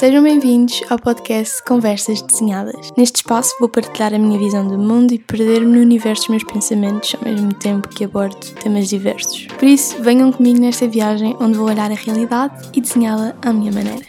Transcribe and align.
Sejam 0.00 0.22
bem-vindos 0.22 0.80
ao 0.88 0.98
podcast 0.98 1.62
Conversas 1.62 2.22
Desenhadas. 2.22 2.90
Neste 2.96 3.16
espaço 3.16 3.54
vou 3.60 3.68
partilhar 3.68 4.14
a 4.14 4.18
minha 4.18 4.38
visão 4.38 4.66
do 4.66 4.78
mundo 4.78 5.12
e 5.12 5.18
perder-me 5.18 5.76
no 5.76 5.82
universo 5.82 6.22
dos 6.22 6.30
meus 6.30 6.44
pensamentos 6.44 7.14
ao 7.14 7.22
mesmo 7.22 7.52
tempo 7.52 7.86
que 7.86 8.04
abordo 8.04 8.38
temas 8.62 8.88
diversos. 8.88 9.46
Por 9.48 9.68
isso, 9.68 10.02
venham 10.02 10.32
comigo 10.32 10.58
nesta 10.58 10.88
viagem 10.88 11.36
onde 11.38 11.58
vou 11.58 11.68
olhar 11.68 11.90
a 11.90 11.94
realidade 11.94 12.70
e 12.74 12.80
desenhá-la 12.80 13.36
à 13.42 13.52
minha 13.52 13.70
maneira. 13.70 14.06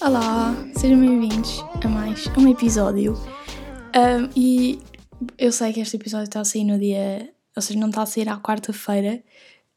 Olá, 0.00 0.56
sejam 0.76 0.98
bem-vindos 0.98 1.64
a 1.84 1.88
mais 1.88 2.26
um 2.36 2.48
episódio. 2.48 3.12
Um, 3.94 4.28
e 4.34 4.80
eu 5.38 5.52
sei 5.52 5.72
que 5.72 5.78
este 5.78 5.94
episódio 5.94 6.24
está 6.24 6.40
a 6.40 6.44
sair 6.44 6.64
no 6.64 6.80
dia. 6.80 7.30
Ou 7.54 7.62
seja, 7.62 7.78
não 7.78 7.90
está 7.90 8.02
a 8.02 8.06
sair 8.06 8.28
à 8.28 8.36
quarta-feira, 8.36 9.22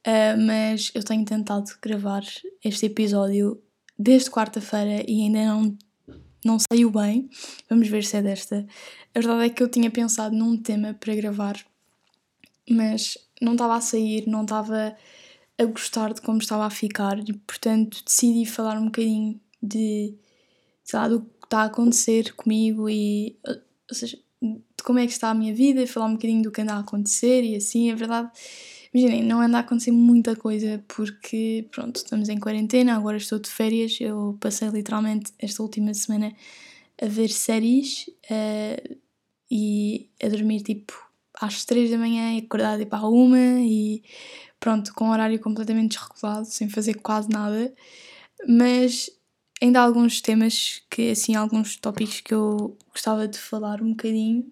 Uh, 0.08 0.40
mas 0.46 0.92
eu 0.96 1.04
tenho 1.04 1.26
tentado 1.26 1.70
gravar 1.82 2.24
este 2.64 2.86
episódio 2.86 3.62
desde 3.98 4.32
quarta-feira 4.32 5.04
e 5.06 5.24
ainda 5.24 5.46
não, 5.46 5.78
não 6.46 6.58
saiu 6.58 6.90
bem. 6.90 7.30
Vamos 7.70 7.88
ver 7.90 8.06
se 8.06 8.16
é 8.16 8.22
desta. 8.22 8.66
A 9.14 9.20
verdade 9.20 9.46
é 9.46 9.50
que 9.50 9.62
eu 9.62 9.68
tinha 9.68 9.92
pensado 9.92 10.36
num 10.36 10.56
tema 10.56 10.94
para 10.94 11.16
gravar, 11.16 11.58
mas 12.70 13.18
não 13.42 13.54
estava 13.54 13.76
a 13.76 13.82
sair, 13.82 14.26
não 14.26 14.44
estava 14.44 14.96
a 15.58 15.66
gostar 15.66 16.14
de 16.14 16.22
como 16.22 16.38
estava 16.38 16.66
a 16.66 16.70
ficar 16.70 17.20
e, 17.20 17.34
portanto, 17.34 18.02
decidi 18.06 18.46
falar 18.46 18.78
um 18.78 18.86
bocadinho 18.86 19.40
de, 19.62 20.16
sei 20.84 21.00
lá, 21.00 21.10
do 21.10 21.22
que 21.22 21.46
está 21.46 21.64
a 21.64 21.66
acontecer 21.66 22.34
comigo 22.36 22.90
e, 22.90 23.38
ou 23.46 23.96
seja, 23.96 24.18
de 24.42 24.84
como 24.84 25.00
é 25.00 25.06
que 25.06 25.12
está 25.12 25.30
a 25.30 25.34
minha 25.34 25.54
vida 25.54 25.82
e 25.82 25.88
falar 25.88 26.06
um 26.06 26.14
bocadinho 26.14 26.44
do 26.44 26.52
que 26.52 26.62
anda 26.62 26.76
a 26.76 26.80
acontecer 26.80 27.44
e 27.44 27.58
assim, 27.58 27.92
é 27.92 27.96
verdade 27.96 28.32
Imaginem, 28.94 29.24
não 29.24 29.40
anda 29.42 29.58
a 29.58 29.62
acontecer 29.62 29.92
muita 29.92 30.36
coisa 30.36 30.84
porque, 30.88 31.68
pronto, 31.72 31.98
estamos 31.98 32.28
em 32.28 32.40
quarentena, 32.40 32.96
agora 32.96 33.18
estou 33.18 33.38
de 33.38 33.50
férias. 33.50 33.98
Eu 34.02 34.38
passei 34.40 34.68
literalmente 34.70 35.32
esta 35.38 35.62
última 35.62 35.94
semana 35.94 36.34
a 37.02 37.06
ver 37.06 37.30
séries 37.30 38.08
uh, 38.32 38.98
e 39.50 40.10
a 40.22 40.28
dormir 40.28 40.62
tipo 40.62 40.94
às 41.40 41.66
três 41.66 41.92
da 41.92 41.98
manhã 41.98 42.34
e 42.34 42.40
acordar 42.40 42.80
tipo 42.80 42.96
à 42.96 43.08
uma 43.08 43.62
e 43.62 44.04
pronto, 44.60 44.94
com 44.94 45.10
horário 45.10 45.40
completamente 45.40 45.98
desregulado, 45.98 46.46
sem 46.46 46.68
fazer 46.68 46.96
quase 46.96 47.30
nada. 47.30 47.74
Mas 48.48 49.10
ainda 49.62 49.82
há 49.82 49.84
alguns 49.84 50.22
temas 50.22 50.82
que, 50.90 51.12
assim, 51.12 51.36
alguns 51.36 51.76
tópicos 51.78 52.22
que 52.22 52.34
eu 52.34 52.78
gostava 52.92 53.28
de 53.28 53.38
falar 53.38 53.82
um 53.82 53.92
bocadinho 53.92 54.52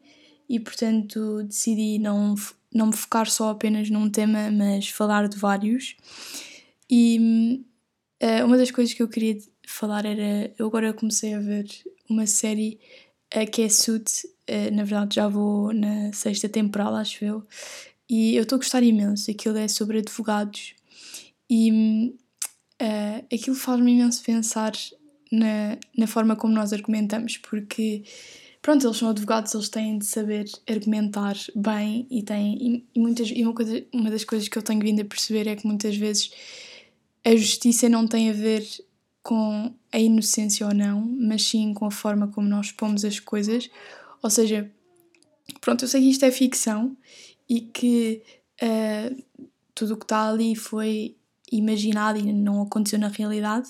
e 0.50 0.60
portanto 0.60 1.44
decidi 1.44 2.00
não 2.00 2.36
não 2.74 2.88
me 2.88 2.96
focar 2.96 3.30
só 3.30 3.50
apenas 3.50 3.90
num 3.90 4.10
tema, 4.10 4.52
mas 4.52 4.90
falar 4.90 5.28
de 5.28 5.38
vários. 5.38 5.96
E 6.90 7.64
uh, 8.22 8.46
uma 8.46 8.58
das 8.58 8.72
coisas 8.72 8.94
que 8.94 9.02
eu 9.02 9.08
queria 9.08 9.38
falar 9.68 10.06
era. 10.06 10.54
Eu 10.58 10.68
agora 10.68 10.94
comecei 10.94 11.34
a 11.34 11.40
ver 11.40 11.68
uma 12.10 12.26
série 12.26 12.80
uh, 13.36 13.50
que 13.50 13.62
é 13.62 13.70
Suit, 13.70 14.26
uh, 14.26 14.76
na 14.76 14.84
verdade 14.84 15.16
já 15.16 15.28
vou 15.28 15.74
na 15.74 16.12
sexta 16.14 16.48
temporada, 16.48 16.98
acho 16.98 17.24
eu, 17.24 17.46
e 18.10 18.36
eu 18.36 18.44
estou 18.44 18.58
a 18.58 18.60
gostar 18.60 18.84
imenso. 18.84 19.30
Aquilo 19.30 19.58
é 19.58 19.68
sobre 19.68 20.00
advogados 20.00 20.76
e 21.50 22.14
aquilo 23.34 23.56
faz-me 23.56 23.94
imenso 23.94 24.22
pensar 24.22 24.74
na, 25.32 25.78
na 25.98 26.08
forma 26.08 26.36
como 26.36 26.54
nós 26.54 26.74
argumentamos, 26.74 27.38
porque 27.38 28.04
pronto, 28.68 28.86
eles 28.86 28.98
são 28.98 29.08
advogados, 29.08 29.54
eles 29.54 29.70
têm 29.70 29.98
de 29.98 30.06
saber 30.06 30.44
argumentar 30.70 31.38
bem 31.56 32.06
e 32.12 32.22
têm. 32.22 32.86
E, 32.94 33.00
muitas, 33.00 33.30
e 33.30 33.42
uma, 33.42 33.54
coisa, 33.54 33.82
uma 33.94 34.12
das 34.12 34.26
coisas 34.26 34.50
que 34.50 34.58
eu 34.58 34.62
tenho 34.62 34.82
vindo 34.82 35.02
a 35.02 35.06
perceber 35.06 35.48
é 35.48 35.56
que 35.56 35.66
muitas 35.66 35.96
vezes 35.96 36.32
a 37.24 37.34
justiça 37.34 37.88
não 37.88 38.06
tem 38.06 38.30
a 38.30 38.34
ver 38.34 38.68
com 39.24 39.74
a 39.90 39.98
inocência 39.98 40.68
ou 40.68 40.74
não, 40.74 41.00
mas 41.00 41.48
sim 41.48 41.74
com 41.74 41.86
a 41.86 41.92
forma 41.92 42.28
como 42.28 42.50
nós 42.50 42.70
pomos 42.70 43.06
as 43.06 43.22
coisas. 43.22 43.70
Ou 44.22 44.30
seja, 44.30 44.70
pronto, 45.62 45.86
eu 45.86 45.88
sei 45.88 46.02
que 46.02 46.10
isto 46.10 46.26
é 46.26 46.32
ficção 46.32 46.98
e 47.48 47.62
que 47.62 48.22
uh, 48.62 49.24
tudo 49.74 49.94
o 49.94 49.98
que 49.98 50.04
está 50.04 50.28
ali 50.28 50.58
foi 50.58 51.16
imaginado 51.50 52.20
e 52.20 52.34
não 52.34 52.64
aconteceu 52.64 53.00
na 53.00 53.08
realidade, 53.08 53.70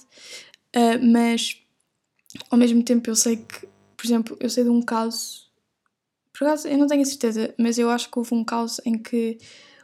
uh, 0.75 1.05
mas 1.05 1.61
ao 2.49 2.57
mesmo 2.57 2.81
tempo 2.81 3.11
eu 3.11 3.15
sei 3.15 3.37
que 3.37 3.76
por 3.97 4.05
exemplo, 4.05 4.37
eu 4.39 4.49
sei 4.49 4.63
de 4.63 4.69
um 4.69 4.81
caso, 4.81 5.47
por 6.31 6.47
acaso 6.47 6.67
eu 6.67 6.77
não 6.77 6.85
tenho 6.87 7.01
a 7.01 7.05
certeza, 7.05 7.53
mas 7.57 7.79
eu 7.79 7.89
acho 7.89 8.09
que 8.09 8.19
houve 8.19 8.35
um 8.35 8.43
caso 8.43 8.79
em 8.85 8.97
que 8.97 9.39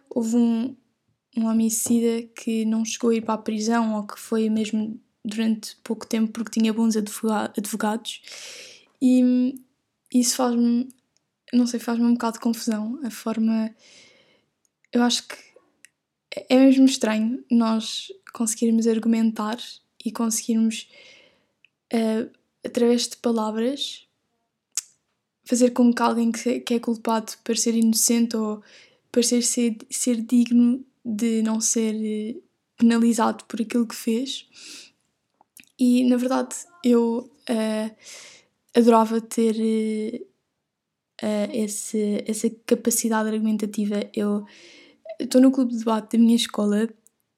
houve 0.07 0.37
um, 0.37 0.75
um 1.35 1.47
homicida 1.47 2.21
que 2.35 2.63
não 2.63 2.85
chegou 2.85 3.09
a 3.09 3.15
ir 3.15 3.21
para 3.21 3.33
a 3.33 3.39
prisão 3.39 3.95
ou 3.95 4.05
que 4.05 4.19
foi 4.19 4.49
mesmo 4.49 5.01
durante 5.25 5.75
pouco 5.83 6.05
tempo 6.05 6.31
porque 6.31 6.59
tinha 6.59 6.71
bons 6.71 6.95
advogados 6.95 8.21
e 9.01 9.55
isso 10.13 10.35
faz-me, 10.35 10.87
não 11.51 11.65
sei, 11.65 11.79
faz-me 11.79 12.05
um 12.05 12.13
bocado 12.13 12.35
de 12.35 12.43
confusão 12.43 12.99
a 13.03 13.09
forma. 13.09 13.75
Eu 14.91 15.01
acho 15.01 15.27
que 15.27 15.35
é 16.49 16.55
mesmo 16.55 16.85
estranho 16.85 17.43
nós 17.49 18.11
conseguirmos 18.31 18.87
argumentar 18.87 19.57
e 20.05 20.11
conseguirmos. 20.11 20.87
Uh, 21.91 22.42
através 22.65 23.07
de 23.07 23.17
palavras, 23.17 24.07
fazer 25.45 25.71
com 25.71 25.93
que 25.93 26.01
alguém 26.01 26.31
que, 26.31 26.73
é 26.73 26.79
culpado 26.79 27.33
ser 27.55 27.75
inocente 27.75 28.35
ou 28.37 28.61
parecer 29.11 29.43
ser, 29.43 29.77
ser 29.89 30.21
digno 30.21 30.83
de 31.03 31.41
não 31.43 31.59
ser 31.59 31.93
eh, 31.95 32.35
penalizado 32.77 33.43
por 33.45 33.61
aquilo 33.61 33.87
que 33.87 33.95
fez. 33.95 34.47
E 35.77 36.03
na 36.05 36.17
verdade 36.17 36.55
eu 36.83 37.29
uh, 37.49 37.95
adorava 38.73 39.19
ter 39.19 39.55
uh, 41.21 41.49
esse, 41.51 42.23
essa 42.25 42.49
capacidade 42.65 43.29
argumentativa. 43.29 44.09
Eu 44.13 44.45
estou 45.19 45.41
no 45.41 45.51
clube 45.51 45.71
de 45.71 45.79
debate 45.79 46.17
da 46.17 46.23
minha 46.23 46.35
escola 46.35 46.89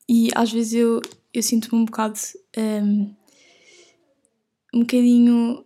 e 0.08 0.30
às 0.35 0.52
vezes 0.52 0.74
eu, 0.74 1.02
eu 1.34 1.44
sinto-me 1.44 1.81
um 1.81 1.85
bocado. 1.85 2.19
Um, 2.58 3.14
um 4.75 4.81
bocadinho 4.81 5.66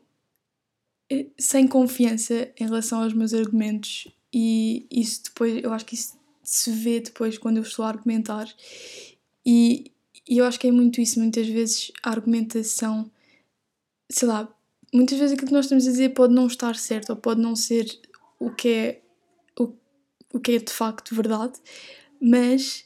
eh, 1.10 1.26
sem 1.40 1.68
confiança 1.68 2.54
em 2.60 2.66
relação 2.66 3.02
aos 3.02 3.14
meus 3.14 3.34
argumentos. 3.34 4.08
E 4.32 4.86
isso 4.92 5.24
depois, 5.24 5.64
eu 5.64 5.74
acho 5.74 5.86
que 5.86 5.96
isso 5.96 6.16
se 6.44 6.72
vê 6.72 7.00
depois 7.00 7.40
quando 7.40 7.58
eu 7.58 7.64
estou 7.64 7.84
a 7.84 7.90
argumentar. 7.90 8.48
E, 9.44 9.92
e 10.28 10.38
eu 10.38 10.46
acho 10.46 10.60
que 10.60 10.68
é 10.68 10.72
muito 10.72 11.02
isso, 11.02 11.20
muitas 11.20 11.48
vezes 11.48 11.92
a 12.04 12.12
argumentação, 12.12 13.10
sei 14.12 14.28
lá, 14.28 14.48
muitas 14.94 15.18
vezes 15.18 15.34
aquilo 15.34 15.48
que 15.48 15.54
nós 15.54 15.66
estamos 15.66 15.88
a 15.88 15.92
dizer 15.92 16.10
pode 16.10 16.34
não 16.34 16.46
estar 16.46 16.76
certo 16.76 17.10
ou 17.10 17.16
pode 17.16 17.42
não 17.42 17.56
ser 17.56 18.00
o 18.40 18.52
que 18.52 18.70
é 18.70 19.02
o, 19.60 19.74
o 20.34 20.40
que 20.40 20.52
é 20.52 20.60
de 20.60 20.72
facto 20.72 21.16
verdade, 21.16 21.60
mas 22.22 22.86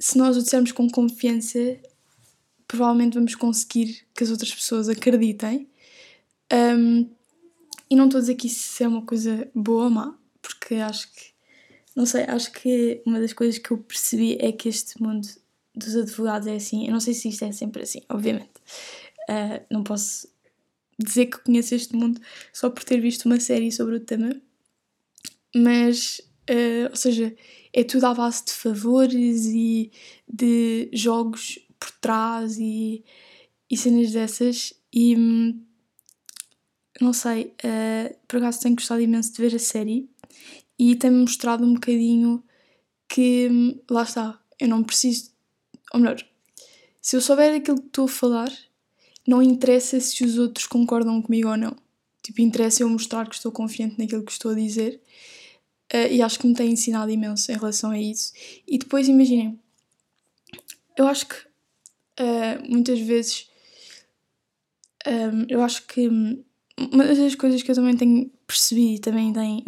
se 0.00 0.18
nós 0.18 0.36
o 0.36 0.42
dissermos 0.42 0.72
com 0.72 0.88
confiança, 0.90 1.78
provavelmente 2.66 3.14
vamos 3.14 3.34
conseguir 3.34 4.06
que 4.14 4.24
as 4.24 4.30
outras 4.30 4.54
pessoas 4.54 4.88
acreditem. 4.88 5.68
Um, 6.52 7.08
e 7.90 7.96
não 7.96 8.06
estou 8.06 8.18
a 8.18 8.20
dizer 8.20 8.34
que 8.34 8.46
isso 8.46 8.82
é 8.82 8.88
uma 8.88 9.02
coisa 9.02 9.48
boa 9.54 9.84
ou 9.84 9.90
má, 9.90 10.18
porque 10.40 10.74
acho 10.76 11.12
que, 11.12 11.32
não 11.94 12.06
sei, 12.06 12.24
acho 12.24 12.50
que 12.52 13.02
uma 13.06 13.20
das 13.20 13.32
coisas 13.32 13.58
que 13.58 13.70
eu 13.70 13.78
percebi 13.78 14.36
é 14.40 14.50
que 14.52 14.68
este 14.68 15.00
mundo 15.02 15.28
dos 15.74 15.96
advogados 15.96 16.46
é 16.46 16.56
assim. 16.56 16.86
Eu 16.86 16.92
não 16.92 17.00
sei 17.00 17.14
se 17.14 17.28
isto 17.28 17.44
é 17.44 17.52
sempre 17.52 17.82
assim, 17.82 18.00
obviamente. 18.08 18.52
Uh, 19.28 19.64
não 19.70 19.82
posso 19.82 20.28
dizer 20.98 21.26
que 21.26 21.38
conheço 21.38 21.74
este 21.74 21.94
mundo 21.94 22.20
só 22.52 22.70
por 22.70 22.84
ter 22.84 23.00
visto 23.00 23.26
uma 23.26 23.40
série 23.40 23.72
sobre 23.72 23.96
o 23.96 24.00
tema, 24.00 24.40
mas, 25.54 26.20
uh, 26.50 26.90
ou 26.90 26.96
seja, 26.96 27.34
é 27.72 27.82
tudo 27.82 28.04
à 28.06 28.14
base 28.14 28.44
de 28.44 28.52
favores 28.52 29.46
e 29.46 29.90
de 30.28 30.88
jogos 30.92 31.58
por 31.84 31.90
trás 32.00 32.56
e, 32.58 33.04
e 33.70 33.76
cenas 33.76 34.10
dessas. 34.12 34.72
E 34.92 35.14
não 37.00 37.12
sei, 37.12 37.52
uh, 37.64 38.16
por 38.26 38.38
acaso 38.38 38.60
tenho 38.60 38.76
gostado 38.76 39.02
imenso 39.02 39.32
de 39.32 39.42
ver 39.42 39.54
a 39.54 39.58
série 39.58 40.08
e 40.78 40.96
tem-me 40.96 41.18
mostrado 41.20 41.64
um 41.64 41.74
bocadinho 41.74 42.42
que 43.08 43.78
lá 43.90 44.02
está, 44.02 44.40
eu 44.58 44.66
não 44.66 44.82
preciso, 44.82 45.30
ou 45.92 46.00
melhor, 46.00 46.24
se 47.00 47.16
eu 47.16 47.20
souber 47.20 47.54
aquilo 47.54 47.80
que 47.80 47.88
estou 47.88 48.06
a 48.06 48.08
falar, 48.08 48.52
não 49.26 49.42
interessa 49.42 50.00
se 50.00 50.24
os 50.24 50.38
outros 50.38 50.66
concordam 50.66 51.20
comigo 51.20 51.48
ou 51.48 51.56
não. 51.56 51.76
Tipo, 52.22 52.40
interessa 52.40 52.82
eu 52.82 52.88
mostrar 52.88 53.28
que 53.28 53.34
estou 53.34 53.52
confiante 53.52 53.98
naquilo 53.98 54.24
que 54.24 54.32
estou 54.32 54.52
a 54.52 54.54
dizer. 54.54 55.00
Uh, 55.92 56.10
e 56.10 56.22
acho 56.22 56.38
que 56.38 56.46
me 56.46 56.54
tem 56.54 56.72
ensinado 56.72 57.10
imenso 57.10 57.52
em 57.52 57.56
relação 57.56 57.90
a 57.90 57.98
isso. 57.98 58.32
E 58.66 58.78
depois, 58.78 59.06
imaginem, 59.06 59.58
eu 60.96 61.06
acho 61.06 61.26
que 61.26 61.36
uh, 62.20 62.70
muitas 62.70 63.00
vezes 63.00 63.48
um, 65.06 65.46
eu 65.48 65.62
acho 65.62 65.86
que 65.86 66.08
uma 66.78 67.04
das 67.04 67.34
coisas 67.34 67.62
que 67.62 67.70
eu 67.70 67.74
também 67.74 67.96
tenho 67.96 68.30
percebido 68.46 68.96
e 68.96 68.98
também 68.98 69.32
tem, 69.32 69.64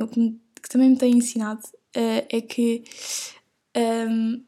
que 0.63 0.69
também 0.69 0.91
me 0.91 0.97
tem 0.97 1.13
ensinado 1.13 1.63
uh, 1.97 2.27
é 2.29 2.41
que 2.41 2.85
um, 3.77 4.43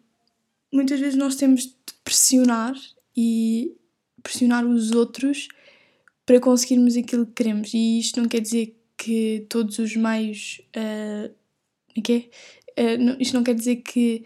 muitas 0.72 0.98
vezes 0.98 1.16
nós 1.16 1.36
temos 1.36 1.66
de 1.66 1.74
pressionar 2.02 2.74
e 3.16 3.76
pressionar 4.22 4.64
os 4.66 4.92
outros 4.92 5.48
para 6.24 6.40
conseguirmos 6.40 6.96
aquilo 6.96 7.26
que 7.26 7.32
queremos. 7.32 7.72
E 7.72 7.98
isto 7.98 8.20
não 8.20 8.28
quer 8.28 8.40
dizer 8.40 8.76
que 8.96 9.46
todos 9.48 9.78
os 9.78 9.94
meios. 9.96 10.60
Uh, 10.76 11.34
okay? 11.98 12.30
uh, 12.78 13.16
isto 13.20 13.34
não 13.34 13.44
quer 13.44 13.54
dizer 13.54 13.76
que 13.76 14.24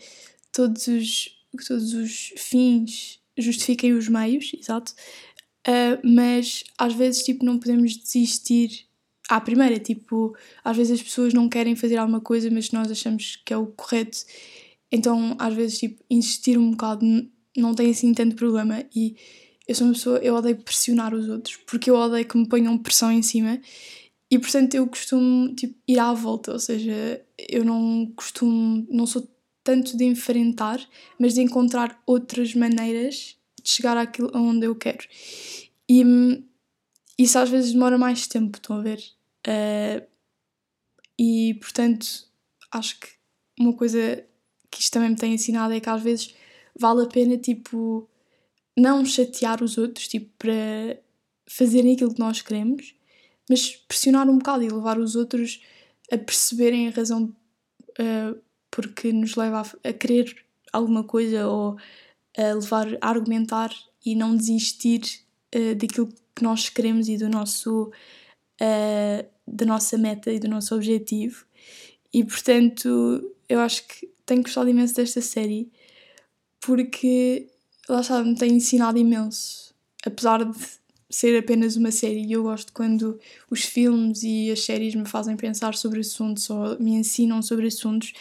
todos 0.50 0.86
os, 0.86 1.36
que 1.56 1.66
todos 1.66 1.94
os 1.94 2.32
fins 2.36 3.21
justifiquem 3.36 3.92
os 3.92 4.08
meios, 4.08 4.52
exato. 4.58 4.92
Uh, 5.66 6.00
mas 6.04 6.64
às 6.76 6.92
vezes 6.92 7.22
tipo, 7.22 7.44
não 7.44 7.58
podemos 7.58 7.96
desistir 7.96 8.86
à 9.28 9.40
primeira. 9.40 9.78
Tipo, 9.78 10.36
às 10.64 10.76
vezes 10.76 11.00
as 11.00 11.02
pessoas 11.02 11.32
não 11.32 11.48
querem 11.48 11.76
fazer 11.76 11.96
alguma 11.96 12.20
coisa, 12.20 12.50
mas 12.50 12.70
nós 12.70 12.90
achamos 12.90 13.36
que 13.44 13.52
é 13.52 13.56
o 13.56 13.66
correto. 13.66 14.18
Então, 14.90 15.36
às 15.38 15.54
vezes, 15.54 15.78
tipo, 15.78 16.04
insistir 16.10 16.58
um 16.58 16.72
bocado 16.72 17.06
não 17.56 17.74
tem 17.74 17.90
assim 17.90 18.12
tanto 18.12 18.36
problema. 18.36 18.84
E 18.94 19.16
eu 19.66 19.74
sou 19.74 19.86
uma 19.86 19.94
pessoa, 19.94 20.18
eu 20.18 20.34
odeio 20.34 20.56
pressionar 20.56 21.14
os 21.14 21.28
outros, 21.28 21.56
porque 21.66 21.90
eu 21.90 21.96
odeio 21.96 22.26
que 22.26 22.36
me 22.36 22.48
ponham 22.48 22.76
pressão 22.78 23.10
em 23.10 23.22
cima. 23.22 23.60
E 24.30 24.38
portanto 24.38 24.74
eu 24.74 24.86
costumo 24.86 25.54
tipo, 25.54 25.74
ir 25.86 25.98
à 25.98 26.12
volta, 26.14 26.52
ou 26.52 26.58
seja, 26.58 27.22
eu 27.50 27.64
não 27.64 28.10
costumo, 28.16 28.86
não 28.90 29.06
sou 29.06 29.28
tanto 29.64 29.96
de 29.96 30.04
enfrentar, 30.04 30.80
mas 31.18 31.34
de 31.34 31.42
encontrar 31.42 32.02
outras 32.06 32.54
maneiras 32.54 33.36
de 33.62 33.70
chegar 33.70 33.96
àquilo 33.96 34.30
onde 34.34 34.66
eu 34.66 34.74
quero. 34.74 35.06
E 35.88 36.02
isso 37.18 37.38
às 37.38 37.48
vezes 37.48 37.72
demora 37.72 37.98
mais 37.98 38.26
tempo, 38.26 38.58
estão 38.58 38.76
a 38.76 38.82
ver? 38.82 39.00
Uh, 39.46 40.06
e 41.18 41.54
portanto, 41.54 42.06
acho 42.70 42.98
que 42.98 43.08
uma 43.58 43.74
coisa 43.74 44.24
que 44.70 44.80
isto 44.80 44.92
também 44.92 45.10
me 45.10 45.16
tem 45.16 45.34
ensinado 45.34 45.72
é 45.74 45.80
que 45.80 45.88
às 45.88 46.02
vezes 46.02 46.34
vale 46.78 47.02
a 47.04 47.06
pena, 47.06 47.36
tipo, 47.36 48.08
não 48.76 49.04
chatear 49.04 49.62
os 49.62 49.76
outros, 49.76 50.08
tipo, 50.08 50.30
para 50.38 50.98
fazerem 51.46 51.94
aquilo 51.94 52.14
que 52.14 52.20
nós 52.20 52.40
queremos, 52.40 52.94
mas 53.48 53.76
pressionar 53.76 54.28
um 54.28 54.38
bocado 54.38 54.62
e 54.62 54.68
levar 54.68 54.98
os 54.98 55.14
outros 55.14 55.60
a 56.10 56.16
perceberem 56.16 56.88
a 56.88 56.90
razão 56.90 57.34
uh, 58.00 58.40
porque 58.72 59.12
nos 59.12 59.36
leva 59.36 59.60
a, 59.60 59.88
a, 59.88 59.92
querer 59.92 60.34
alguma 60.72 61.04
coisa 61.04 61.46
ou 61.46 61.76
a 62.36 62.54
levar 62.54 62.88
a 63.00 63.08
argumentar 63.08 63.70
e 64.04 64.16
não 64.16 64.34
desistir 64.34 65.02
uh, 65.54 65.74
daquilo 65.76 66.08
que 66.34 66.42
nós 66.42 66.68
queremos 66.68 67.08
e 67.08 67.16
do 67.16 67.28
nosso 67.28 67.92
uh, 68.60 69.32
da 69.46 69.66
nossa 69.66 69.98
meta 69.98 70.32
e 70.32 70.40
do 70.40 70.48
nosso 70.48 70.74
objetivo. 70.74 71.44
E 72.12 72.24
portanto 72.24 73.32
eu 73.48 73.60
acho 73.60 73.86
que 73.86 74.10
tenho 74.24 74.42
gostado 74.42 74.70
imenso 74.70 74.94
desta 74.94 75.20
série 75.20 75.70
porque 76.58 77.48
lá 77.88 78.00
está, 78.00 78.24
me 78.24 78.34
tem 78.34 78.54
ensinado 78.54 78.98
imenso. 78.98 79.74
Apesar 80.04 80.44
de 80.44 80.58
ser 81.12 81.38
apenas 81.38 81.76
uma 81.76 81.90
série 81.90 82.24
e 82.24 82.32
eu 82.32 82.42
gosto 82.42 82.72
quando 82.72 83.20
os 83.50 83.62
filmes 83.62 84.22
e 84.22 84.50
as 84.50 84.64
séries 84.64 84.94
me 84.94 85.06
fazem 85.06 85.36
pensar 85.36 85.74
sobre 85.74 86.00
assuntos 86.00 86.48
ou 86.48 86.78
me 86.80 86.92
ensinam 86.92 87.42
sobre 87.42 87.66
assuntos, 87.66 88.14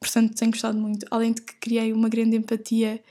portanto 0.00 0.34
tenho 0.34 0.50
gostado 0.50 0.78
muito. 0.78 1.06
Além 1.10 1.32
de 1.32 1.42
que 1.42 1.54
criei 1.56 1.92
uma 1.92 2.08
grande 2.08 2.36
empatia 2.36 3.02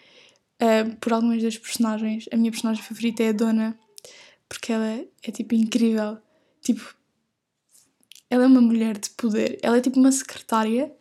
uh, 0.62 0.96
por 0.98 1.14
algumas 1.14 1.42
das 1.42 1.58
personagens. 1.58 2.26
A 2.32 2.38
minha 2.38 2.52
personagem 2.52 2.84
favorita 2.84 3.24
é 3.24 3.30
a 3.30 3.34
Dona, 3.34 3.78
porque 4.48 4.72
ela 4.72 4.86
é, 4.86 5.32
tipo 5.32 5.56
incrível. 5.56 6.18
Tipo, 6.62 6.96
ela 8.30 8.44
é 8.44 8.48
uma 8.48 8.62
mulher 8.62 8.98
de 8.98 9.10
poder. 9.12 9.60
Ela 9.62 9.78
é 9.78 9.82
tipo 9.82 10.00
uma 10.00 10.12
secretária. 10.12 10.92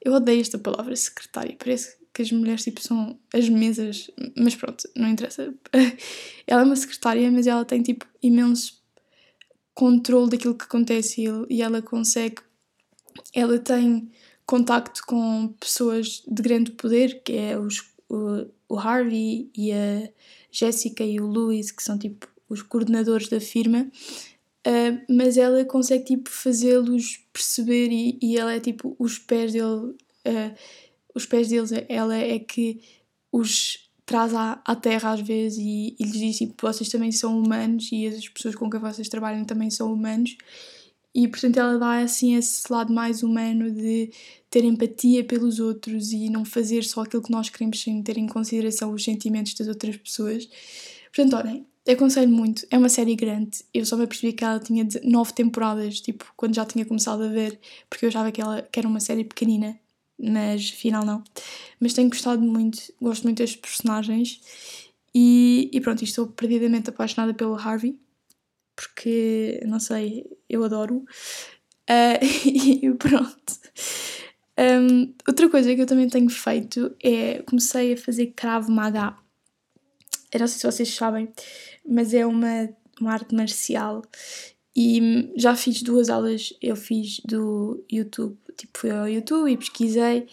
Eu 0.00 0.12
odeio 0.12 0.40
esta 0.40 0.58
palavra 0.58 0.94
secretária, 0.94 1.56
parece 1.58 1.96
que 2.12 2.22
as 2.22 2.30
mulheres 2.30 2.62
tipo 2.62 2.80
são 2.80 3.18
as 3.32 3.48
mesas, 3.48 4.10
mas 4.36 4.54
pronto, 4.54 4.88
não 4.94 5.08
interessa. 5.08 5.52
ela 6.46 6.62
é 6.62 6.64
uma 6.64 6.76
secretária, 6.76 7.30
mas 7.32 7.46
ela 7.46 7.64
tem 7.64 7.82
tipo 7.82 8.06
imenso 8.22 8.82
controle 9.72 10.30
daquilo 10.30 10.54
que 10.54 10.64
acontece 10.64 11.24
e 11.48 11.62
ela 11.62 11.82
consegue. 11.82 12.36
Ela 13.32 13.58
tem 13.58 14.10
contacto 14.46 15.02
com 15.06 15.54
pessoas 15.58 16.22
de 16.26 16.42
grande 16.42 16.72
poder, 16.72 17.22
que 17.22 17.32
é 17.32 17.58
os, 17.58 17.82
o, 18.08 18.46
o 18.68 18.78
Harvey 18.78 19.50
e 19.56 19.72
a 19.72 20.08
Jessica 20.50 21.04
e 21.04 21.20
o 21.20 21.26
Louis, 21.26 21.70
que 21.70 21.82
são 21.82 21.98
tipo 21.98 22.28
os 22.48 22.62
coordenadores 22.62 23.28
da 23.28 23.40
firma. 23.40 23.90
Uh, 24.66 25.12
mas 25.12 25.36
ela 25.36 25.62
consegue 25.64 26.04
tipo 26.04 26.30
fazê-los 26.30 27.22
perceber 27.32 27.90
e, 27.90 28.18
e 28.22 28.38
ela 28.38 28.54
é 28.54 28.60
tipo 28.60 28.96
os 28.98 29.18
pés 29.18 29.52
dele 29.52 29.64
uh, 29.66 30.54
os 31.14 31.26
pés 31.26 31.48
deles, 31.48 31.70
ela 31.88 32.16
é 32.16 32.38
que 32.38 32.80
os 33.30 33.90
traz 34.04 34.34
à, 34.34 34.60
à 34.64 34.74
terra 34.74 35.12
às 35.12 35.20
vezes 35.20 35.58
e, 35.58 35.96
e 35.98 36.04
lhes 36.04 36.18
diz 36.18 36.38
tipo, 36.38 36.54
vocês 36.60 36.88
também 36.88 37.12
são 37.12 37.38
humanos 37.38 37.90
e 37.92 38.06
as 38.06 38.28
pessoas 38.28 38.54
com 38.54 38.68
quem 38.68 38.80
vocês 38.80 39.08
trabalham 39.08 39.44
também 39.44 39.70
são 39.70 39.92
humanos 39.92 40.36
e 41.14 41.28
portanto 41.28 41.56
ela 41.58 41.78
dá 41.78 41.98
assim 41.98 42.34
esse 42.34 42.70
lado 42.72 42.92
mais 42.92 43.22
humano 43.22 43.70
de 43.70 44.10
ter 44.50 44.64
empatia 44.64 45.24
pelos 45.24 45.60
outros 45.60 46.12
e 46.12 46.28
não 46.28 46.44
fazer 46.44 46.84
só 46.84 47.02
aquilo 47.02 47.22
que 47.22 47.30
nós 47.30 47.48
queremos 47.48 47.80
sem 47.80 48.02
ter 48.02 48.18
em 48.18 48.26
consideração 48.26 48.92
os 48.92 49.04
sentimentos 49.04 49.54
das 49.54 49.68
outras 49.68 49.96
pessoas. 49.96 50.48
Portanto, 51.14 51.36
olhem, 51.36 51.66
aconselho 51.88 52.30
muito, 52.30 52.66
é 52.70 52.78
uma 52.78 52.88
série 52.88 53.14
grande, 53.14 53.64
eu 53.72 53.86
só 53.86 53.96
me 53.96 54.04
apercebi 54.04 54.32
que 54.32 54.44
ela 54.44 54.58
tinha 54.58 54.86
nove 55.04 55.32
temporadas, 55.32 56.00
tipo, 56.00 56.32
quando 56.36 56.54
já 56.54 56.64
tinha 56.64 56.84
começado 56.84 57.22
a 57.22 57.28
ver, 57.28 57.58
porque 57.88 58.04
eu 58.04 58.08
achava 58.08 58.32
que, 58.32 58.40
ela, 58.40 58.62
que 58.62 58.78
era 58.78 58.88
uma 58.88 59.00
série 59.00 59.24
pequenina 59.24 59.78
mas 60.18 60.72
afinal 60.74 61.04
não. 61.04 61.22
Mas 61.80 61.92
tenho 61.92 62.08
gostado 62.08 62.42
muito, 62.42 62.80
gosto 63.00 63.24
muito 63.24 63.38
destes 63.38 63.60
personagens 63.60 64.40
e, 65.14 65.70
e 65.72 65.80
pronto, 65.80 66.02
estou 66.02 66.26
perdidamente 66.26 66.90
apaixonada 66.90 67.34
pelo 67.34 67.54
Harvey, 67.54 67.98
porque 68.74 69.60
não 69.66 69.80
sei, 69.80 70.26
eu 70.48 70.64
adoro. 70.64 71.04
Uh, 71.88 72.24
e 72.48 72.92
pronto. 72.94 73.54
Um, 74.56 75.12
outra 75.26 75.48
coisa 75.48 75.74
que 75.74 75.82
eu 75.82 75.86
também 75.86 76.08
tenho 76.08 76.30
feito 76.30 76.94
é 77.02 77.42
comecei 77.42 77.94
a 77.94 77.96
fazer 77.96 78.28
Krav 78.36 78.68
Maga. 78.68 79.16
Eu 80.32 80.40
não 80.40 80.46
sei 80.46 80.58
se 80.58 80.66
vocês 80.66 80.94
sabem, 80.94 81.28
mas 81.88 82.14
é 82.14 82.24
uma, 82.26 82.68
uma 83.00 83.12
arte 83.12 83.34
marcial 83.34 84.02
e 84.76 85.30
já 85.36 85.54
fiz 85.54 85.82
duas 85.82 86.08
aulas, 86.10 86.52
eu 86.60 86.74
fiz 86.74 87.20
do 87.20 87.84
YouTube, 87.90 88.36
tipo 88.56 88.78
fui 88.78 88.90
ao 88.90 89.08
YouTube 89.08 89.50
e 89.50 89.56
pesquisei 89.56 90.26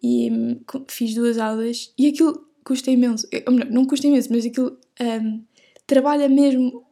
e 0.00 0.30
hum, 0.30 0.60
fiz 0.88 1.14
duas 1.14 1.38
aulas 1.38 1.92
e 1.98 2.08
aquilo 2.08 2.46
custa 2.64 2.90
imenso, 2.90 3.26
ou 3.46 3.52
melhor, 3.52 3.70
não 3.70 3.84
custa 3.84 4.06
imenso, 4.06 4.28
mas 4.30 4.46
aquilo 4.46 4.78
um, 5.00 5.42
trabalha 5.86 6.28
mesmo 6.28 6.84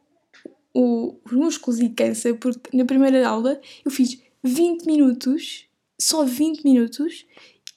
o, 0.73 1.19
os 1.25 1.31
músculos 1.31 1.79
e 1.79 1.89
cansa, 1.89 2.33
porque 2.35 2.75
na 2.75 2.85
primeira 2.85 3.27
aula 3.27 3.59
eu 3.83 3.91
fiz 3.91 4.21
20 4.43 4.85
minutos, 4.85 5.65
só 5.99 6.23
20 6.23 6.63
minutos, 6.63 7.25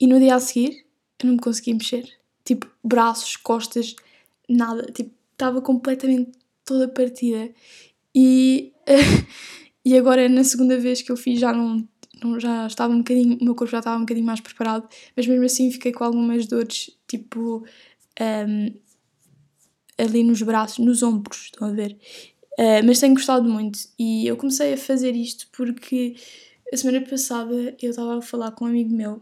e 0.00 0.06
no 0.06 0.18
dia 0.18 0.34
a 0.34 0.40
seguir 0.40 0.84
eu 1.22 1.26
não 1.26 1.34
me 1.34 1.40
conseguia 1.40 1.74
mexer. 1.74 2.08
Tipo, 2.44 2.68
braços, 2.82 3.36
costas, 3.36 3.94
nada. 4.48 4.84
Tipo, 4.92 5.12
estava 5.32 5.60
completamente 5.62 6.32
toda 6.64 6.88
partida. 6.88 7.52
E, 8.14 8.72
e 9.84 9.96
agora 9.96 10.28
na 10.28 10.44
segunda 10.44 10.78
vez 10.78 11.02
que 11.02 11.10
eu 11.10 11.16
fiz 11.16 11.40
já 11.40 11.52
não, 11.52 11.86
não, 12.22 12.38
já 12.38 12.66
estava 12.66 12.92
um 12.92 12.98
bocadinho, 12.98 13.38
o 13.40 13.44
meu 13.44 13.54
corpo 13.54 13.70
já 13.70 13.78
estava 13.78 13.96
um 13.96 14.00
bocadinho 14.00 14.26
mais 14.26 14.40
preparado, 14.40 14.88
mas 15.16 15.26
mesmo 15.26 15.44
assim 15.44 15.70
fiquei 15.70 15.92
com 15.92 16.04
algumas 16.04 16.46
dores, 16.46 16.90
tipo 17.08 17.64
um, 18.20 18.74
ali 19.98 20.22
nos 20.22 20.42
braços, 20.42 20.84
nos 20.84 21.02
ombros, 21.02 21.44
estão 21.44 21.68
a 21.68 21.72
ver? 21.72 21.96
Uh, 22.58 22.84
mas 22.84 23.00
tenho 23.00 23.14
gostado 23.14 23.48
muito. 23.48 23.78
E 23.98 24.26
eu 24.26 24.36
comecei 24.36 24.74
a 24.74 24.76
fazer 24.76 25.14
isto 25.16 25.48
porque 25.52 26.14
a 26.72 26.76
semana 26.76 27.00
passada 27.06 27.76
eu 27.80 27.90
estava 27.90 28.18
a 28.18 28.22
falar 28.22 28.52
com 28.52 28.64
um 28.64 28.68
amigo 28.68 28.94
meu 28.94 29.20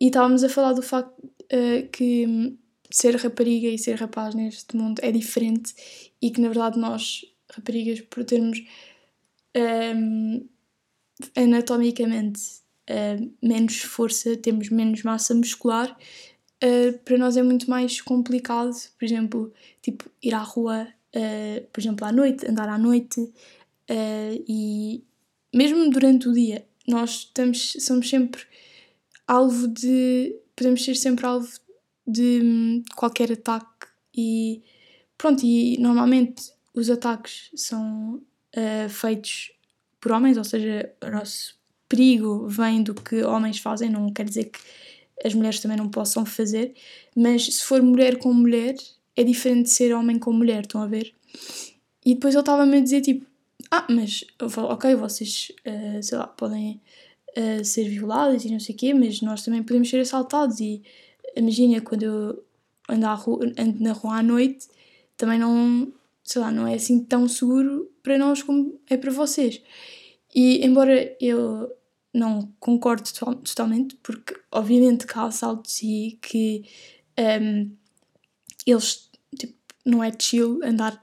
e 0.00 0.06
estávamos 0.06 0.44
a 0.44 0.48
falar 0.48 0.72
do 0.72 0.82
facto 0.82 1.18
uh, 1.24 1.88
que 1.90 2.56
ser 2.90 3.16
rapariga 3.16 3.68
e 3.68 3.78
ser 3.78 3.96
rapaz 3.96 4.34
neste 4.34 4.76
mundo 4.76 5.00
é 5.02 5.12
diferente 5.12 5.74
e 6.22 6.30
que 6.30 6.40
na 6.40 6.48
verdade 6.48 6.78
nós 6.78 7.22
raparigas 7.50 8.00
por 8.02 8.24
termos 8.24 8.62
um, 9.56 10.46
anatomicamente 11.36 12.40
uh, 12.88 13.32
menos 13.42 13.80
força, 13.80 14.36
temos 14.36 14.68
menos 14.70 15.02
massa 15.02 15.34
muscular, 15.34 15.96
uh, 16.62 16.98
para 17.04 17.18
nós 17.18 17.36
é 17.36 17.42
muito 17.42 17.68
mais 17.68 18.00
complicado, 18.00 18.74
por 18.98 19.04
exemplo, 19.04 19.52
tipo, 19.82 20.10
ir 20.22 20.34
à 20.34 20.42
rua, 20.42 20.88
uh, 21.14 21.66
por 21.72 21.80
exemplo, 21.80 22.06
à 22.06 22.12
noite, 22.12 22.48
andar 22.48 22.68
à 22.68 22.78
noite 22.78 23.32
e 23.90 25.02
mesmo 25.54 25.88
durante 25.90 26.28
o 26.28 26.32
dia, 26.32 26.66
nós 26.86 27.10
estamos, 27.10 27.76
somos 27.80 28.08
sempre 28.08 28.42
alvo 29.26 29.68
de. 29.68 30.34
podemos 30.56 30.84
ser 30.84 30.94
sempre 30.94 31.26
alvo 31.26 31.48
de 32.06 32.40
um, 32.42 32.82
qualquer 32.96 33.32
ataque 33.32 33.86
e 34.16 34.62
pronto, 35.16 35.44
e 35.44 35.76
normalmente 35.78 36.52
os 36.74 36.88
ataques 36.88 37.50
são 37.54 38.22
uh, 38.56 38.88
feitos 38.88 39.52
por 40.00 40.12
homens, 40.12 40.36
ou 40.38 40.44
seja, 40.44 40.92
o 41.02 41.10
nosso 41.10 41.58
perigo 41.88 42.46
vem 42.46 42.82
do 42.82 42.94
que 42.94 43.22
homens 43.22 43.58
fazem, 43.58 43.90
não 43.90 44.12
quer 44.12 44.24
dizer 44.24 44.44
que 44.44 44.60
as 45.24 45.34
mulheres 45.34 45.60
também 45.60 45.76
não 45.76 45.88
possam 45.88 46.24
fazer, 46.24 46.74
mas 47.16 47.44
se 47.44 47.64
for 47.64 47.82
mulher 47.82 48.18
com 48.18 48.32
mulher, 48.32 48.76
é 49.18 49.24
diferente 49.24 49.64
de 49.64 49.70
ser 49.70 49.92
homem 49.92 50.16
com 50.16 50.32
mulher, 50.32 50.60
estão 50.60 50.80
a 50.80 50.86
ver? 50.86 51.12
E 52.06 52.14
depois 52.14 52.34
ele 52.34 52.42
estava-me 52.42 52.76
a 52.76 52.80
dizer 52.80 53.00
tipo, 53.00 53.26
ah, 53.68 53.84
mas 53.90 54.24
ok, 54.38 54.94
vocês, 54.94 55.50
uh, 55.66 56.00
sei 56.00 56.16
lá, 56.16 56.28
podem 56.28 56.80
uh, 57.36 57.64
ser 57.64 57.88
violados 57.88 58.44
e 58.44 58.50
não 58.52 58.60
sei 58.60 58.76
o 58.76 58.78
quê, 58.78 58.94
mas 58.94 59.20
nós 59.20 59.44
também 59.44 59.60
podemos 59.64 59.90
ser 59.90 59.98
assaltados. 59.98 60.60
E 60.60 60.82
imagina, 61.34 61.80
quando 61.80 62.04
eu 62.04 62.44
ando, 62.88 63.06
rua, 63.16 63.52
ando 63.58 63.82
na 63.82 63.92
rua 63.92 64.18
à 64.18 64.22
noite, 64.22 64.68
também 65.16 65.36
não, 65.36 65.92
sei 66.22 66.40
lá, 66.40 66.52
não 66.52 66.64
é 66.68 66.74
assim 66.74 67.02
tão 67.02 67.26
seguro 67.26 67.90
para 68.04 68.16
nós 68.18 68.40
como 68.40 68.80
é 68.88 68.96
para 68.96 69.10
vocês. 69.10 69.60
E 70.32 70.64
embora 70.64 71.16
eu 71.20 71.72
não 72.14 72.52
concordo 72.60 73.02
totalmente, 73.44 73.96
porque 73.96 74.36
obviamente 74.52 75.08
que 75.08 75.18
há 75.18 75.24
assaltos 75.24 75.82
e 75.82 76.18
que 76.22 76.62
um, 77.18 77.22
ehm, 77.22 77.78
eles, 78.64 79.07
não 79.88 80.04
é 80.04 80.12
chill 80.16 80.60
andar 80.62 80.94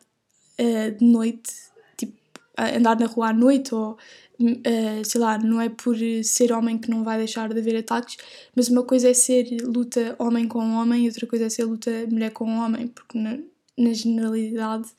uh, 0.59 0.97
de 0.97 1.05
noite, 1.05 1.51
tipo, 1.97 2.13
andar 2.57 2.99
na 2.99 3.07
rua 3.07 3.29
à 3.29 3.33
noite 3.33 3.73
ou 3.73 3.97
Uh, 4.37 4.99
sei 5.05 5.21
lá, 5.21 5.37
não 5.37 5.61
é 5.61 5.69
por 5.69 5.95
ser 6.21 6.51
homem 6.51 6.77
que 6.77 6.89
não 6.89 7.05
vai 7.05 7.17
deixar 7.17 7.47
de 7.47 7.57
haver 7.57 7.77
ataques, 7.77 8.17
mas 8.53 8.67
uma 8.67 8.83
coisa 8.83 9.07
é 9.09 9.13
ser 9.13 9.47
luta 9.61 10.13
homem 10.19 10.45
com 10.45 10.59
homem 10.75 11.05
e 11.05 11.07
outra 11.07 11.25
coisa 11.25 11.45
é 11.45 11.49
ser 11.49 11.63
luta 11.63 11.89
mulher 12.11 12.31
com 12.31 12.57
homem, 12.57 12.89
porque 12.89 13.17
na, 13.17 13.37
na 13.77 13.93
generalidade, 13.93 14.89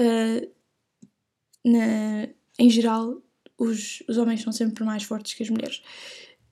uh, 0.00 0.50
na, 1.64 2.28
em 2.58 2.68
geral, 2.68 3.22
os, 3.56 4.02
os 4.08 4.18
homens 4.18 4.42
são 4.42 4.52
sempre 4.52 4.82
mais 4.82 5.04
fortes 5.04 5.34
que 5.34 5.44
as 5.44 5.50
mulheres. 5.50 5.80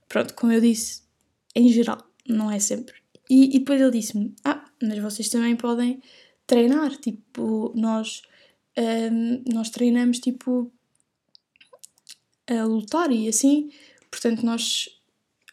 Pronto, 0.09 0.33
como 0.35 0.53
eu 0.53 0.61
disse, 0.61 1.03
em 1.57 1.69
geral, 1.69 1.99
não 2.29 2.51
é 2.51 2.61
sempre. 2.61 2.95
E, 3.29 3.57
e 3.57 3.59
depois 3.59 3.81
ele 3.81 3.91
disse-me: 3.91 4.35
Ah, 4.45 4.65
mas 4.81 4.99
vocês 4.99 5.29
também 5.29 5.57
podem 5.57 6.01
treinar, 6.47 6.97
tipo, 6.97 7.73
nós 7.75 8.23
um, 8.77 9.43
nós 9.53 9.71
treinamos 9.71 10.19
tipo 10.19 10.71
a 12.49 12.65
lutar 12.65 13.11
e 13.11 13.29
assim, 13.29 13.71
portanto 14.11 14.45
nós 14.45 14.89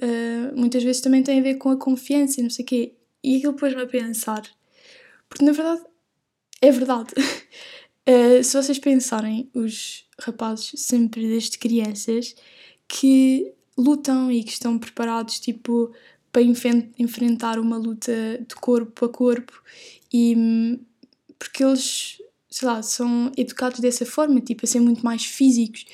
uh, 0.01 0.57
muitas 0.57 0.83
vezes 0.83 1.01
também 1.01 1.23
tem 1.23 1.39
a 1.39 1.43
ver 1.43 1.55
com 1.55 1.69
a 1.69 1.77
confiança 1.77 2.39
e 2.39 2.43
não 2.43 2.49
sei 2.49 2.63
o 2.63 2.67
quê. 2.67 2.95
E 3.23 3.37
aquilo 3.37 3.53
pôs-me 3.53 3.81
a 3.81 3.87
pensar, 3.87 4.43
porque 5.27 5.43
na 5.43 5.51
verdade 5.51 5.83
é 6.61 6.71
verdade. 6.71 7.13
uh, 7.17 8.43
se 8.43 8.55
vocês 8.55 8.79
pensarem, 8.79 9.49
os 9.53 10.05
rapazes 10.19 10.71
sempre 10.75 11.27
desde 11.27 11.57
crianças 11.57 12.35
que 12.87 13.53
lutam 13.77 14.31
e 14.31 14.43
que 14.43 14.51
estão 14.51 14.77
preparados 14.77 15.39
tipo 15.39 15.93
para 16.31 16.41
enfrentar 16.41 17.59
uma 17.59 17.77
luta 17.77 18.11
de 18.47 18.55
corpo 18.55 19.05
a 19.05 19.09
corpo 19.09 19.61
e 20.13 20.79
porque 21.37 21.63
eles 21.63 22.19
sei 22.49 22.67
lá, 22.67 22.81
são 22.81 23.31
educados 23.37 23.79
dessa 23.79 24.05
forma, 24.05 24.41
tipo, 24.41 24.65
a 24.65 24.67
ser 24.67 24.79
muito 24.79 25.05
mais 25.05 25.23
físicos. 25.23 25.85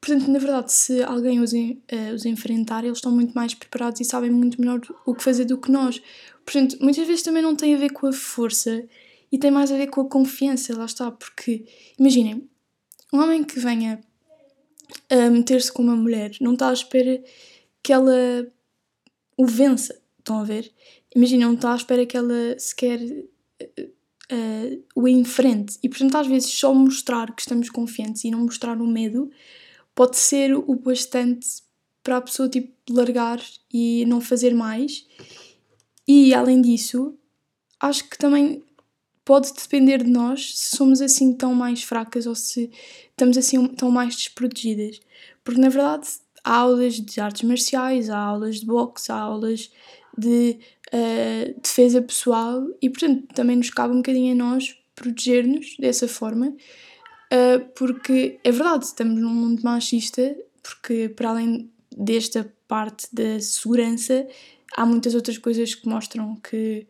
Portanto, 0.00 0.30
na 0.30 0.38
verdade, 0.38 0.72
se 0.72 1.02
alguém 1.02 1.40
os, 1.40 1.52
uh, 1.52 2.14
os 2.14 2.24
enfrentar, 2.24 2.84
eles 2.84 2.98
estão 2.98 3.10
muito 3.10 3.32
mais 3.34 3.54
preparados 3.54 4.00
e 4.00 4.04
sabem 4.04 4.30
muito 4.30 4.60
melhor 4.60 4.80
o 5.04 5.14
que 5.14 5.22
fazer 5.22 5.44
do 5.44 5.58
que 5.58 5.70
nós. 5.70 6.00
Portanto, 6.44 6.76
muitas 6.80 7.06
vezes 7.06 7.22
também 7.22 7.42
não 7.42 7.56
tem 7.56 7.74
a 7.74 7.78
ver 7.78 7.90
com 7.90 8.06
a 8.06 8.12
força 8.12 8.84
e 9.32 9.38
tem 9.38 9.50
mais 9.50 9.72
a 9.72 9.76
ver 9.76 9.88
com 9.88 10.02
a 10.02 10.08
confiança, 10.08 10.76
lá 10.76 10.84
está, 10.84 11.10
porque, 11.10 11.64
imaginem, 11.98 12.48
um 13.12 13.20
homem 13.20 13.42
que 13.42 13.58
venha 13.58 14.00
a 15.10 15.30
meter-se 15.30 15.72
com 15.72 15.82
uma 15.82 15.96
mulher 15.96 16.36
não 16.40 16.52
está 16.52 16.68
à 16.68 16.72
espera 16.72 17.20
que 17.82 17.92
ela 17.92 18.46
o 19.36 19.46
vença, 19.46 20.00
estão 20.18 20.38
a 20.40 20.44
ver? 20.44 20.72
Imaginem, 21.14 21.46
não 21.46 21.54
está 21.54 21.72
à 21.72 21.76
espera 21.76 22.06
que 22.06 22.16
ela 22.16 22.58
sequer 22.58 23.00
uh, 23.00 24.84
o 24.94 25.08
enfrente. 25.08 25.78
E 25.82 25.88
portanto, 25.88 26.16
às 26.16 26.26
vezes, 26.26 26.50
só 26.50 26.74
mostrar 26.74 27.34
que 27.34 27.42
estamos 27.42 27.70
confiantes 27.70 28.24
e 28.24 28.30
não 28.30 28.40
mostrar 28.40 28.80
o 28.80 28.86
medo 28.86 29.30
pode 29.94 30.16
ser 30.16 30.54
o 30.54 30.74
bastante 30.74 31.46
para 32.02 32.18
a 32.18 32.20
pessoa 32.20 32.48
tipo, 32.48 32.72
largar 32.90 33.40
e 33.72 34.04
não 34.06 34.20
fazer 34.20 34.54
mais. 34.54 35.06
E 36.06 36.34
além 36.34 36.60
disso, 36.60 37.18
acho 37.80 38.08
que 38.08 38.18
também 38.18 38.62
pode 39.24 39.52
depender 39.52 40.04
de 40.04 40.10
nós 40.10 40.56
se 40.56 40.76
somos 40.76 41.00
assim 41.00 41.32
tão 41.34 41.52
mais 41.52 41.82
fracas 41.82 42.26
ou 42.26 42.34
se 42.34 42.70
estamos 43.10 43.36
assim 43.36 43.66
tão 43.68 43.90
mais 43.90 44.14
desprotegidas. 44.14 45.00
Porque 45.42 45.60
na 45.60 45.68
verdade 45.68 46.06
há 46.46 46.54
aulas 46.54 46.94
de 46.94 47.20
artes 47.20 47.42
marciais, 47.42 48.08
há 48.08 48.16
aulas 48.16 48.60
de 48.60 48.66
boxe, 48.66 49.10
há 49.10 49.16
aulas 49.16 49.68
de 50.16 50.58
uh, 50.94 51.60
defesa 51.60 52.00
pessoal 52.00 52.64
e, 52.80 52.88
portanto, 52.88 53.26
também 53.34 53.56
nos 53.56 53.68
cabe 53.68 53.92
um 53.92 53.96
bocadinho 53.96 54.32
a 54.32 54.36
nós 54.36 54.78
proteger-nos 54.94 55.76
dessa 55.76 56.06
forma, 56.06 56.46
uh, 56.46 57.68
porque 57.74 58.38
é 58.44 58.52
verdade, 58.52 58.84
estamos 58.84 59.20
num 59.20 59.34
mundo 59.34 59.60
machista, 59.62 60.36
porque 60.62 61.08
para 61.08 61.30
além 61.30 61.68
desta 61.94 62.50
parte 62.68 63.08
da 63.12 63.40
segurança, 63.40 64.26
há 64.76 64.86
muitas 64.86 65.16
outras 65.16 65.38
coisas 65.38 65.74
que 65.74 65.88
mostram 65.88 66.36
que 66.36 66.86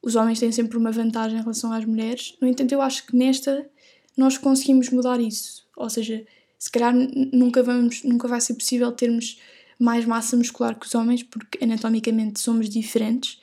os 0.00 0.16
homens 0.16 0.40
têm 0.40 0.50
sempre 0.50 0.78
uma 0.78 0.90
vantagem 0.90 1.38
em 1.38 1.42
relação 1.42 1.72
às 1.72 1.84
mulheres. 1.84 2.36
No 2.40 2.48
entanto, 2.48 2.72
eu 2.72 2.80
acho 2.80 3.06
que 3.06 3.14
nesta 3.14 3.68
nós 4.16 4.38
conseguimos 4.38 4.88
mudar 4.90 5.20
isso. 5.20 5.66
Ou 5.76 5.90
seja, 5.90 6.24
se 6.58 6.70
calhar 6.70 6.92
nunca, 7.32 7.62
vamos, 7.62 8.02
nunca 8.02 8.26
vai 8.26 8.40
ser 8.40 8.54
possível 8.54 8.90
termos 8.92 9.38
mais 9.78 10.04
massa 10.04 10.36
muscular 10.36 10.78
que 10.78 10.86
os 10.86 10.94
homens, 10.94 11.22
porque 11.22 11.62
anatomicamente 11.62 12.40
somos 12.40 12.68
diferentes, 12.68 13.40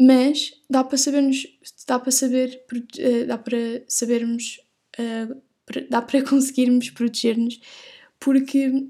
mas 0.00 0.52
dá 0.70 0.84
para 0.84 0.96
sabermos, 0.96 1.46
dá 1.86 1.98
para 1.98 2.12
saber, 2.12 2.64
eh, 2.98 3.24
dá 3.24 3.36
para 3.36 3.82
sabermos, 3.88 4.60
eh, 4.96 5.28
dá 5.90 6.00
para 6.00 6.22
conseguirmos 6.28 6.90
proteger-nos, 6.90 7.60
porque 8.20 8.86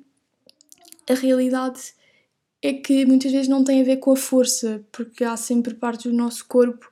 a 1.09 1.15
realidade 1.15 1.95
é 2.61 2.75
que 2.75 3.07
muitas 3.07 3.33
vezes 3.33 3.49
não 3.49 3.65
tem 3.65 3.81
a 3.81 3.85
ver 3.85 3.97
com 3.97 4.13
a 4.13 4.17
força, 4.17 4.85
porque 4.93 5.25
há 5.25 5.37
sempre 5.37 5.75
partes 5.75 6.11
do 6.11 6.17
nosso 6.17 6.47
corpo 6.47 6.89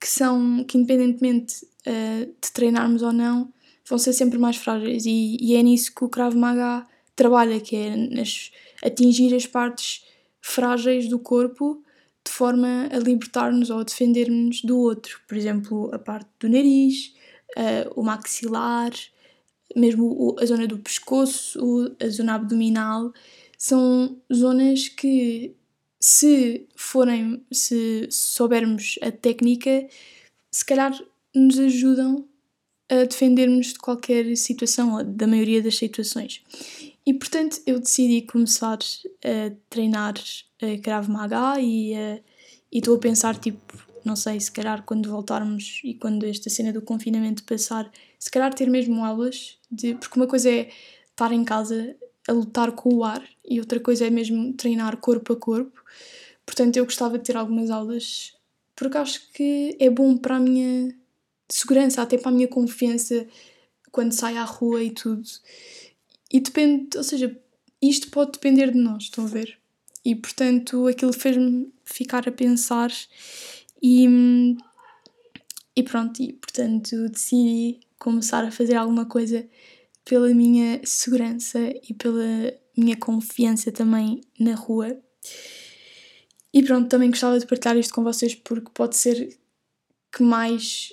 que 0.00 0.08
são, 0.08 0.64
que 0.64 0.78
independentemente 0.78 1.64
uh, 1.86 2.26
de 2.26 2.52
treinarmos 2.52 3.02
ou 3.02 3.12
não, 3.12 3.52
vão 3.88 3.98
ser 3.98 4.12
sempre 4.12 4.38
mais 4.38 4.56
frágeis 4.56 5.06
e, 5.06 5.36
e 5.40 5.54
é 5.54 5.62
nisso 5.62 5.94
que 5.94 6.04
o 6.04 6.08
Krav 6.08 6.34
Maga 6.34 6.86
trabalha, 7.14 7.60
que 7.60 7.76
é 7.76 7.96
nas, 7.96 8.50
atingir 8.82 9.34
as 9.34 9.46
partes 9.46 10.04
frágeis 10.40 11.08
do 11.08 11.18
corpo 11.18 11.82
de 12.24 12.32
forma 12.32 12.88
a 12.92 12.98
libertar-nos 12.98 13.70
ou 13.70 13.78
a 13.78 13.84
defender-nos 13.84 14.62
do 14.62 14.78
outro. 14.78 15.20
Por 15.28 15.36
exemplo, 15.36 15.90
a 15.94 15.98
parte 15.98 16.28
do 16.40 16.48
nariz, 16.48 17.14
uh, 17.56 18.00
o 18.00 18.02
maxilar, 18.02 18.90
mesmo 19.76 20.36
a 20.40 20.44
zona 20.44 20.66
do 20.66 20.78
pescoço, 20.78 21.94
a 22.02 22.08
zona 22.08 22.34
abdominal, 22.34 23.12
são 23.56 24.16
zonas 24.32 24.88
que 24.88 25.54
se 26.00 26.66
forem, 26.76 27.44
se 27.50 28.08
soubermos 28.10 28.98
a 29.02 29.10
técnica, 29.10 29.86
se 30.50 30.64
calhar 30.64 30.92
nos 31.34 31.58
ajudam 31.58 32.26
a 32.88 33.04
defendermos 33.04 33.68
de 33.68 33.78
qualquer 33.78 34.36
situação, 34.36 34.94
ou 34.94 35.04
da 35.04 35.26
maioria 35.26 35.62
das 35.62 35.76
situações. 35.76 36.42
E 37.04 37.14
portanto 37.14 37.60
eu 37.66 37.78
decidi 37.78 38.22
começar 38.22 38.78
a 39.24 39.52
treinar 39.70 40.14
a 40.62 40.78
Krav 40.82 41.08
Maga 41.08 41.60
e 41.60 41.94
estou 42.72 42.96
a 42.96 42.98
pensar, 42.98 43.38
tipo, 43.38 43.60
não 44.04 44.16
sei, 44.16 44.38
se 44.38 44.50
calhar 44.50 44.84
quando 44.84 45.10
voltarmos 45.10 45.80
e 45.84 45.94
quando 45.94 46.24
esta 46.24 46.48
cena 46.48 46.72
do 46.72 46.80
confinamento 46.80 47.44
passar, 47.44 47.90
se 48.18 48.30
calhar 48.30 48.54
ter 48.54 48.68
mesmo 48.70 49.04
aulas, 49.04 49.58
de, 49.70 49.94
porque 49.94 50.18
uma 50.18 50.26
coisa 50.26 50.50
é 50.50 50.68
estar 51.10 51.32
em 51.32 51.44
casa 51.44 51.96
a 52.28 52.32
lutar 52.32 52.72
com 52.72 52.94
o 52.94 53.04
ar 53.04 53.22
e 53.44 53.60
outra 53.60 53.80
coisa 53.80 54.06
é 54.06 54.10
mesmo 54.10 54.52
treinar 54.52 54.96
corpo 54.98 55.32
a 55.32 55.36
corpo. 55.36 55.82
Portanto, 56.44 56.76
eu 56.76 56.84
gostava 56.84 57.18
de 57.18 57.24
ter 57.24 57.36
algumas 57.36 57.70
aulas 57.70 58.32
porque 58.74 58.98
acho 58.98 59.32
que 59.32 59.76
é 59.80 59.88
bom 59.88 60.16
para 60.16 60.36
a 60.36 60.40
minha 60.40 60.94
segurança, 61.48 62.02
até 62.02 62.18
para 62.18 62.30
a 62.30 62.34
minha 62.34 62.48
confiança 62.48 63.26
quando 63.90 64.12
saio 64.12 64.38
à 64.38 64.44
rua 64.44 64.82
e 64.82 64.90
tudo. 64.90 65.22
E 66.32 66.40
depende, 66.40 66.96
ou 66.96 67.04
seja, 67.04 67.38
isto 67.80 68.10
pode 68.10 68.32
depender 68.32 68.70
de 68.70 68.78
nós, 68.78 69.04
estão 69.04 69.24
a 69.24 69.28
ver? 69.28 69.58
E 70.04 70.14
portanto 70.14 70.86
aquilo 70.86 71.12
fez-me 71.12 71.72
ficar 71.84 72.28
a 72.28 72.32
pensar 72.32 72.90
e, 73.82 74.06
e 75.74 75.82
pronto, 75.82 76.20
e 76.22 76.32
portanto 76.32 77.08
decidi 77.08 77.80
começar 77.98 78.44
a 78.44 78.50
fazer 78.50 78.74
alguma 78.74 79.06
coisa 79.06 79.48
pela 80.04 80.28
minha 80.32 80.80
segurança 80.84 81.58
e 81.88 81.92
pela 81.94 82.54
minha 82.76 82.96
confiança 82.96 83.72
também 83.72 84.20
na 84.38 84.54
rua. 84.54 84.96
E 86.52 86.62
pronto, 86.62 86.88
também 86.88 87.10
gostava 87.10 87.38
de 87.38 87.46
partilhar 87.46 87.76
isto 87.76 87.92
com 87.94 88.04
vocês 88.04 88.34
porque 88.34 88.70
pode 88.72 88.96
ser 88.96 89.36
que 90.12 90.22
mais 90.22 90.92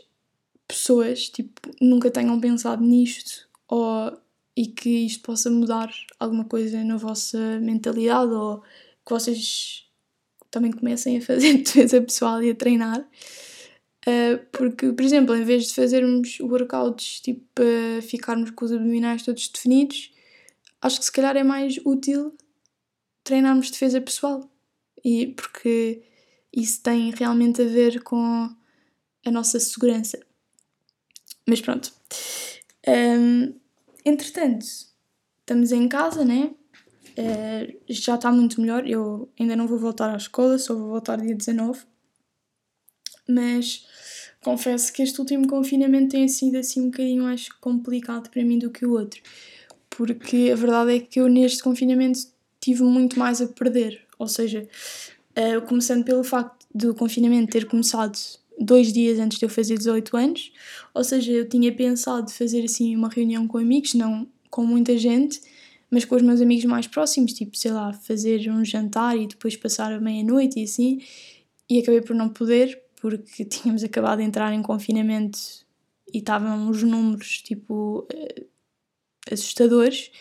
pessoas 0.74 1.30
tipo, 1.30 1.62
nunca 1.82 2.12
tenham 2.12 2.40
pensado 2.40 2.84
nisto 2.84 3.48
ou 3.68 4.18
e 4.56 4.68
que 4.68 4.90
isto 4.90 5.24
possa 5.24 5.50
mudar 5.50 5.92
alguma 6.20 6.46
coisa 6.46 6.84
na 6.84 6.96
vossa 6.96 7.60
mentalidade 7.60 8.32
ou 8.32 8.62
que 9.06 9.12
vocês 9.12 9.86
também 10.52 10.72
comecem 10.72 11.18
a 11.18 11.22
fazer 11.22 11.58
defesa 11.64 12.02
pessoal 12.02 12.42
e 12.44 12.52
a 12.52 12.56
treinar. 12.56 13.00
Uh, 14.06 14.38
Porque, 14.52 14.92
por 14.92 15.04
exemplo, 15.04 15.36
em 15.36 15.44
vez 15.44 15.68
de 15.68 15.74
fazermos 15.74 16.40
workouts 16.40 17.22
tipo 17.22 17.44
para 17.56 18.02
ficarmos 18.02 18.52
com 18.52 18.66
os 18.66 18.72
abdominais 18.72 19.24
todos 19.24 19.48
definidos, 19.48 20.12
acho 20.82 21.00
que 21.00 21.06
se 21.06 21.12
calhar 21.12 21.36
é 21.36 21.44
mais 21.44 21.80
útil 21.86 22.36
treinarmos 23.24 23.72
defesa 23.72 24.00
pessoal. 24.02 24.50
E 25.04 25.28
porque 25.28 26.04
isso 26.54 26.82
tem 26.84 27.12
realmente 27.12 27.62
a 27.62 27.66
ver 27.66 28.04
com 28.04 28.50
a 29.26 29.32
nossa 29.32 29.60
segurança. 29.60 30.20
Mas 31.48 31.62
pronto. 31.62 31.92
Um, 32.88 33.54
entretanto, 34.06 34.66
estamos 35.42 35.72
em 35.72 35.88
casa, 35.88 36.24
né? 36.24 36.52
Uh, 37.18 37.78
já 37.88 38.16
está 38.16 38.32
muito 38.32 38.60
melhor. 38.62 38.88
Eu 38.88 39.30
ainda 39.40 39.56
não 39.56 39.68
vou 39.68 39.78
voltar 39.78 40.14
à 40.14 40.18
escola, 40.18 40.58
só 40.58 40.74
vou 40.74 40.90
voltar 40.90 41.18
dia 41.18 41.36
19. 41.36 41.82
Mas 43.28 43.86
confesso 44.42 44.92
que 44.92 45.02
este 45.02 45.20
último 45.20 45.48
confinamento 45.48 46.10
tem 46.10 46.28
sido 46.28 46.58
assim 46.58 46.82
um 46.82 46.86
bocadinho 46.86 47.24
mais 47.24 47.50
complicado 47.50 48.30
para 48.30 48.44
mim 48.44 48.60
do 48.60 48.70
que 48.70 48.86
o 48.86 48.92
outro. 48.92 49.22
Porque 49.90 50.50
a 50.52 50.56
verdade 50.56 50.96
é 50.96 51.00
que 51.00 51.20
eu 51.20 51.28
neste 51.28 51.64
confinamento 51.64 52.20
tive 52.60 52.84
muito 52.84 53.18
mais 53.20 53.42
a 53.42 53.48
perder. 53.48 54.06
Ou 54.18 54.28
seja, 54.28 54.68
uh, 55.38 55.62
começando 55.68 56.04
pelo 56.04 56.24
facto 56.24 56.66
do 56.74 56.94
confinamento 56.96 57.52
ter 57.52 57.66
começado 57.66 58.18
dois 58.60 58.94
dias 58.94 59.20
antes 59.20 59.40
de 59.40 59.46
eu 59.46 59.50
fazer 59.50 59.78
18 59.78 60.16
anos, 60.18 60.52
ou 60.94 61.04
seja, 61.04 61.32
eu 61.32 61.48
tinha 61.48 61.72
pensado 61.74 62.32
fazer 62.32 62.64
assim 62.64 62.96
uma 62.96 63.10
reunião 63.10 63.48
com 63.48 63.58
amigos, 63.58 63.94
não 63.94 64.28
com 64.50 64.66
muita 64.66 64.98
gente, 64.98 65.42
mas 65.90 66.06
com 66.06 66.16
os 66.16 66.22
meus 66.22 66.42
amigos 66.42 66.66
mais 66.66 66.88
próximos, 66.88 67.34
tipo, 67.34 67.58
sei 67.58 67.72
lá, 67.72 67.94
fazer 67.94 68.50
um 68.52 68.64
jantar 68.64 69.18
e 69.18 69.28
depois 69.28 69.56
passar 69.56 69.92
a 69.92 70.00
meia-noite 70.00 70.60
e 70.60 70.64
assim, 70.64 71.00
e 71.70 71.80
acabei 71.80 72.02
por 72.02 72.16
não 72.16 72.30
poder, 72.30 72.82
porque 73.02 73.46
tínhamos 73.46 73.84
acabado 73.84 74.20
de 74.20 74.26
entrar 74.26 74.54
em 74.54 74.62
confinamento 74.62 75.40
e 76.14 76.20
estavam 76.20 76.70
os 76.70 76.84
números, 76.84 77.42
tipo, 77.42 78.08
uh, 78.12 78.46
assustadores. 79.32 80.12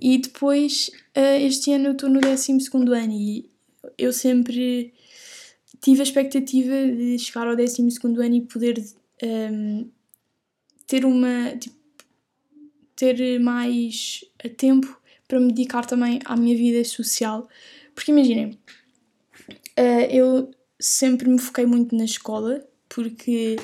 E 0.00 0.18
depois, 0.18 0.90
uh, 1.16 1.40
este 1.40 1.72
ano 1.72 1.86
eu 1.86 1.92
estou 1.92 2.08
no 2.08 2.20
12 2.20 2.52
ano 2.52 3.12
e 3.12 3.50
eu 3.98 4.12
sempre 4.12 4.92
tive 5.80 6.00
a 6.00 6.02
expectativa 6.02 6.74
de 6.86 7.18
chegar 7.18 7.46
ao 7.46 7.56
12 7.56 7.82
ano 8.18 8.34
e 8.34 8.40
poder 8.42 8.82
um, 9.22 9.90
ter 10.86 11.04
uma. 11.04 11.56
Tipo, 11.56 11.80
ter 12.96 13.40
mais 13.40 14.22
tempo 14.58 15.00
para 15.26 15.40
me 15.40 15.52
dedicar 15.52 15.86
também 15.86 16.20
à 16.24 16.36
minha 16.36 16.56
vida 16.56 16.84
social. 16.84 17.48
Porque 17.94 18.10
imaginem, 18.10 18.58
uh, 19.78 20.06
eu 20.10 20.50
sempre 20.78 21.28
me 21.28 21.38
foquei 21.38 21.64
muito 21.64 21.96
na 21.96 22.04
escola, 22.04 22.62
porque 22.88 23.56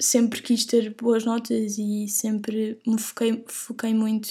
sempre 0.00 0.40
quis 0.40 0.64
ter 0.64 0.94
boas 0.94 1.24
notas 1.24 1.76
e 1.78 2.08
sempre 2.08 2.78
me 2.86 2.98
foquei, 2.98 3.44
foquei 3.46 3.92
muito 3.92 4.30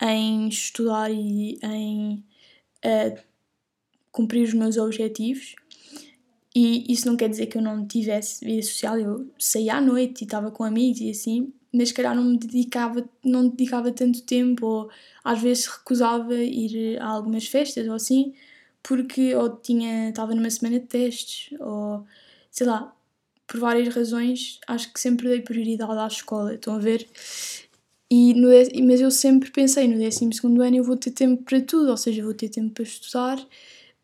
em 0.00 0.48
estudar 0.48 1.10
e 1.12 1.58
em 1.62 2.24
uh, 2.84 3.22
cumprir 4.10 4.44
os 4.44 4.54
meus 4.54 4.76
objetivos. 4.76 5.54
E 6.62 6.92
isso 6.92 7.06
não 7.08 7.16
quer 7.16 7.30
dizer 7.30 7.46
que 7.46 7.56
eu 7.56 7.62
não 7.62 7.86
tivesse 7.86 8.44
vida 8.44 8.60
social, 8.62 8.98
eu 8.98 9.26
saía 9.38 9.76
à 9.76 9.80
noite 9.80 10.20
e 10.20 10.24
estava 10.24 10.50
com 10.50 10.62
amigos 10.62 11.00
e 11.00 11.10
assim, 11.10 11.50
mas 11.72 11.88
se 11.88 11.94
calhar 11.94 12.14
não 12.14 12.22
me 12.22 12.36
dedicava, 12.36 13.08
não 13.24 13.48
dedicava 13.48 13.90
tanto 13.90 14.20
tempo, 14.24 14.66
ou 14.66 14.90
às 15.24 15.40
vezes 15.40 15.64
recusava 15.66 16.34
ir 16.34 17.00
a 17.00 17.06
algumas 17.06 17.46
festas 17.46 17.88
ou 17.88 17.94
assim, 17.94 18.34
porque 18.82 19.34
ou 19.34 19.56
tinha, 19.56 20.10
estava 20.10 20.34
numa 20.34 20.50
semana 20.50 20.78
de 20.80 20.86
testes, 20.86 21.58
ou 21.58 22.04
sei 22.50 22.66
lá, 22.66 22.94
por 23.46 23.58
várias 23.58 23.94
razões, 23.94 24.60
acho 24.66 24.92
que 24.92 25.00
sempre 25.00 25.28
dei 25.28 25.40
prioridade 25.40 25.98
à 25.98 26.06
escola, 26.06 26.54
estão 26.54 26.74
a 26.74 26.78
ver? 26.78 27.08
E 28.10 28.34
no, 28.34 28.48
mas 28.86 29.00
eu 29.00 29.10
sempre 29.10 29.50
pensei 29.50 29.88
no 29.88 29.98
12 29.98 30.28
ano 30.44 30.76
eu 30.76 30.84
vou 30.84 30.96
ter 30.96 31.12
tempo 31.12 31.42
para 31.42 31.60
tudo, 31.62 31.90
ou 31.90 31.96
seja, 31.96 32.22
vou 32.22 32.34
ter 32.34 32.50
tempo 32.50 32.74
para 32.74 32.82
estudar, 32.82 33.38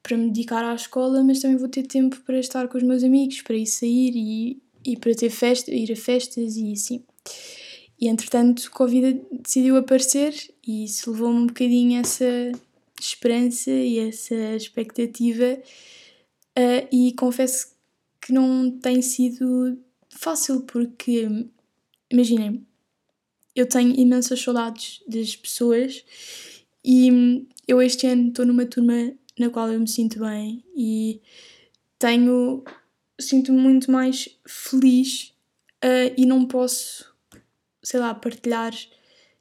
para 0.07 0.17
me 0.17 0.29
dedicar 0.29 0.65
à 0.65 0.73
escola, 0.73 1.25
mas 1.25 1.41
também 1.41 1.57
vou 1.57 1.69
ter 1.69 1.83
tempo 1.83 2.21
para 2.21 2.39
estar 2.39 2.69
com 2.69 2.79
os 2.79 2.85
meus 2.85 3.03
amigos, 3.03 3.43
para 3.43 3.57
ir 3.57 3.67
sair 3.67 4.13
e, 4.15 4.63
e 4.85 4.97
para 4.97 5.13
ter 5.17 5.31
festa, 5.31 5.75
ir 5.75 5.91
a 5.91 5.97
festas 5.97 6.57
e 6.57 6.73
assim. 6.73 7.05
E 8.01 8.07
entretanto, 8.07 8.69
a 8.69 8.71
Covid 8.71 9.21
decidiu 9.33 9.77
aparecer 9.77 10.33
e 10.65 10.85
isso 10.85 11.11
levou-me 11.11 11.41
um 11.41 11.47
bocadinho 11.47 11.99
essa 11.99 12.53
esperança 13.01 13.73
e 13.73 13.99
essa 13.99 14.55
expectativa. 14.55 15.59
Uh, 16.57 16.87
e 16.93 17.13
confesso 17.15 17.75
que 18.21 18.33
não 18.33 18.71
tem 18.71 19.03
sido 19.03 19.77
fácil, 20.09 20.61
porque 20.61 21.29
imaginem, 22.09 22.65
eu 23.57 23.69
tenho 23.69 23.99
imensas 23.99 24.41
saudades 24.41 25.03
das 25.09 25.35
pessoas 25.35 26.05
e 26.85 27.45
eu 27.67 27.83
este 27.83 28.07
ano 28.07 28.29
estou 28.29 28.47
numa 28.47 28.67
turma 28.67 29.13
na 29.39 29.51
qual 29.51 29.71
eu 29.71 29.81
me 29.81 29.89
sinto 29.89 30.21
bem 30.21 30.65
e 30.75 31.21
tenho 31.99 32.65
sinto-me 33.19 33.59
muito 33.59 33.91
mais 33.91 34.29
feliz 34.47 35.35
uh, 35.85 36.13
e 36.17 36.27
não 36.27 36.47
posso, 36.47 37.15
sei 37.83 38.01
lá, 38.01 38.15
partilhar 38.15 38.75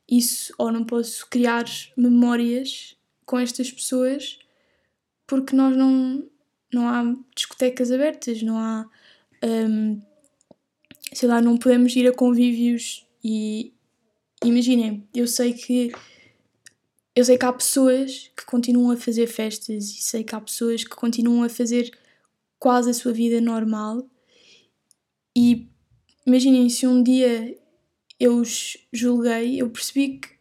isso 0.10 0.54
ou 0.58 0.72
não 0.72 0.86
posso 0.86 1.28
criar 1.30 1.66
memórias 1.98 2.96
com 3.26 3.40
estas 3.40 3.72
pessoas 3.72 4.40
porque 5.28 5.56
nós 5.56 5.76
não, 5.76 6.24
não 6.72 6.88
há 6.88 7.16
discotecas 7.36 7.92
abertas, 7.92 8.42
não 8.44 8.58
há, 8.58 8.88
um, 9.44 10.00
sei 11.12 11.28
lá, 11.28 11.42
não 11.42 11.58
podemos 11.58 11.96
ir 11.96 12.08
a 12.08 12.14
convívios 12.14 13.06
e 13.24 13.74
imaginem, 14.44 15.08
eu 15.14 15.28
sei 15.28 15.54
que 15.54 15.92
eu 17.16 17.24
sei 17.24 17.38
que 17.38 17.46
há 17.46 17.54
pessoas 17.54 18.30
que 18.36 18.46
continuam 18.46 18.92
a 18.92 18.98
fazer 18.98 19.28
festas 19.28 19.86
e 19.86 20.02
sei 20.02 20.24
que 20.24 20.36
há 20.36 20.42
pessoas 20.42 20.84
que 20.84 20.96
continuam 20.96 21.44
a 21.44 21.50
fazer 21.50 21.90
quase 22.60 22.90
a 22.90 22.94
sua 22.94 23.14
vida 23.14 23.40
normal. 23.40 24.06
E 25.36 25.70
imaginem 26.26 26.70
se 26.70 26.86
um 26.86 27.02
dia 27.02 27.58
eu 28.20 28.38
os 28.38 28.78
julguei, 28.92 29.62
eu 29.62 29.70
percebi 29.70 30.20
que 30.20 30.36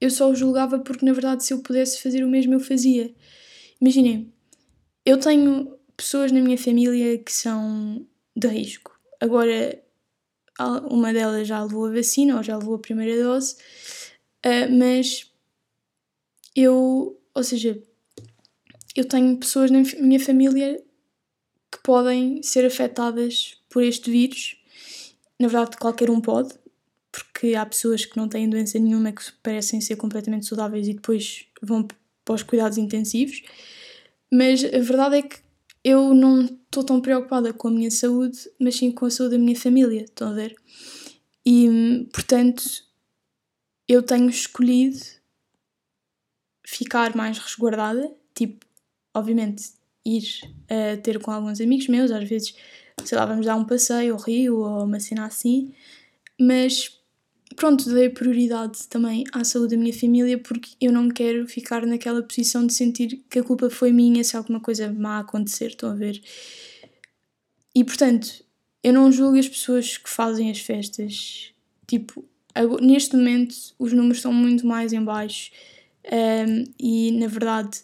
eu 0.00 0.10
só 0.10 0.30
os 0.30 0.38
julgava 0.38 0.78
porque 0.78 1.04
na 1.04 1.12
verdade 1.12 1.44
se 1.44 1.52
eu 1.52 1.62
pudesse 1.62 2.02
fazer 2.02 2.22
o 2.22 2.28
mesmo 2.28 2.54
eu 2.54 2.60
fazia. 2.60 3.14
Imaginem, 3.80 4.32
eu 5.06 5.18
tenho 5.18 5.78
pessoas 5.96 6.32
na 6.32 6.40
minha 6.40 6.58
família 6.58 7.16
que 7.18 7.32
são 7.32 8.06
de 8.36 8.48
risco. 8.48 8.98
Agora, 9.20 9.82
uma 10.90 11.12
delas 11.12 11.48
já 11.48 11.62
levou 11.62 11.86
a 11.86 11.92
vacina 11.92 12.36
ou 12.36 12.42
já 12.42 12.56
levou 12.56 12.74
a 12.74 12.78
primeira 12.78 13.22
dose, 13.22 13.56
uh, 14.44 14.70
mas 14.70 15.29
eu, 16.54 17.18
ou 17.34 17.44
seja, 17.44 17.80
eu 18.96 19.04
tenho 19.04 19.36
pessoas 19.36 19.70
na 19.70 19.82
minha 20.00 20.20
família 20.20 20.82
que 21.70 21.78
podem 21.82 22.42
ser 22.42 22.64
afetadas 22.64 23.56
por 23.68 23.82
este 23.82 24.10
vírus. 24.10 24.56
Na 25.38 25.48
verdade, 25.48 25.76
qualquer 25.76 26.10
um 26.10 26.20
pode, 26.20 26.54
porque 27.12 27.54
há 27.54 27.64
pessoas 27.64 28.04
que 28.04 28.16
não 28.16 28.28
têm 28.28 28.48
doença 28.48 28.78
nenhuma 28.78 29.12
que 29.12 29.22
parecem 29.42 29.80
ser 29.80 29.96
completamente 29.96 30.46
saudáveis 30.46 30.88
e 30.88 30.94
depois 30.94 31.46
vão 31.62 31.86
para 32.24 32.34
os 32.34 32.42
cuidados 32.42 32.78
intensivos. 32.78 33.42
Mas 34.30 34.64
a 34.64 34.78
verdade 34.78 35.16
é 35.16 35.22
que 35.22 35.38
eu 35.82 36.14
não 36.14 36.44
estou 36.44 36.84
tão 36.84 37.00
preocupada 37.00 37.52
com 37.52 37.68
a 37.68 37.70
minha 37.70 37.90
saúde, 37.90 38.38
mas 38.58 38.76
sim 38.76 38.90
com 38.90 39.06
a 39.06 39.10
saúde 39.10 39.36
da 39.36 39.42
minha 39.42 39.56
família, 39.56 40.02
estão 40.02 40.28
a 40.28 40.32
ver? 40.32 40.54
E, 41.44 42.06
portanto, 42.12 42.62
eu 43.88 44.02
tenho 44.02 44.28
escolhido 44.28 44.98
ficar 46.70 47.16
mais 47.16 47.36
resguardada, 47.36 48.12
tipo, 48.32 48.64
obviamente, 49.12 49.72
ir 50.04 50.22
a 50.68 50.96
ter 50.98 51.18
com 51.18 51.32
alguns 51.32 51.60
amigos 51.60 51.88
meus, 51.88 52.12
às 52.12 52.28
vezes, 52.28 52.54
sei 53.04 53.18
lá, 53.18 53.26
vamos 53.26 53.44
dar 53.44 53.56
um 53.56 53.64
passeio 53.64 54.14
ao 54.14 54.20
rio 54.20 54.58
ou 54.58 54.84
uma 54.84 55.00
cena 55.00 55.26
assim, 55.26 55.72
mas 56.40 56.96
pronto, 57.56 57.92
dei 57.92 58.08
prioridade 58.08 58.86
também 58.88 59.24
à 59.32 59.42
saúde 59.42 59.74
da 59.74 59.82
minha 59.82 59.92
família 59.92 60.38
porque 60.38 60.70
eu 60.80 60.92
não 60.92 61.08
quero 61.08 61.46
ficar 61.48 61.84
naquela 61.84 62.22
posição 62.22 62.64
de 62.64 62.72
sentir 62.72 63.20
que 63.28 63.40
a 63.40 63.42
culpa 63.42 63.68
foi 63.68 63.90
minha 63.90 64.22
se 64.22 64.36
alguma 64.36 64.60
coisa 64.60 64.92
má 64.92 65.18
acontecer, 65.18 65.70
estão 65.70 65.90
a 65.90 65.94
ver? 65.94 66.22
E 67.74 67.82
portanto, 67.82 68.44
eu 68.82 68.92
não 68.92 69.10
julgo 69.10 69.38
as 69.38 69.48
pessoas 69.48 69.98
que 69.98 70.08
fazem 70.08 70.50
as 70.50 70.60
festas. 70.60 71.52
Tipo, 71.86 72.24
neste 72.80 73.16
momento 73.16 73.56
os 73.76 73.92
números 73.92 74.18
estão 74.18 74.32
muito 74.32 74.64
mais 74.64 74.92
em 74.92 75.02
baixo 75.02 75.50
um, 76.06 76.64
e 76.78 77.12
na 77.12 77.26
verdade 77.26 77.80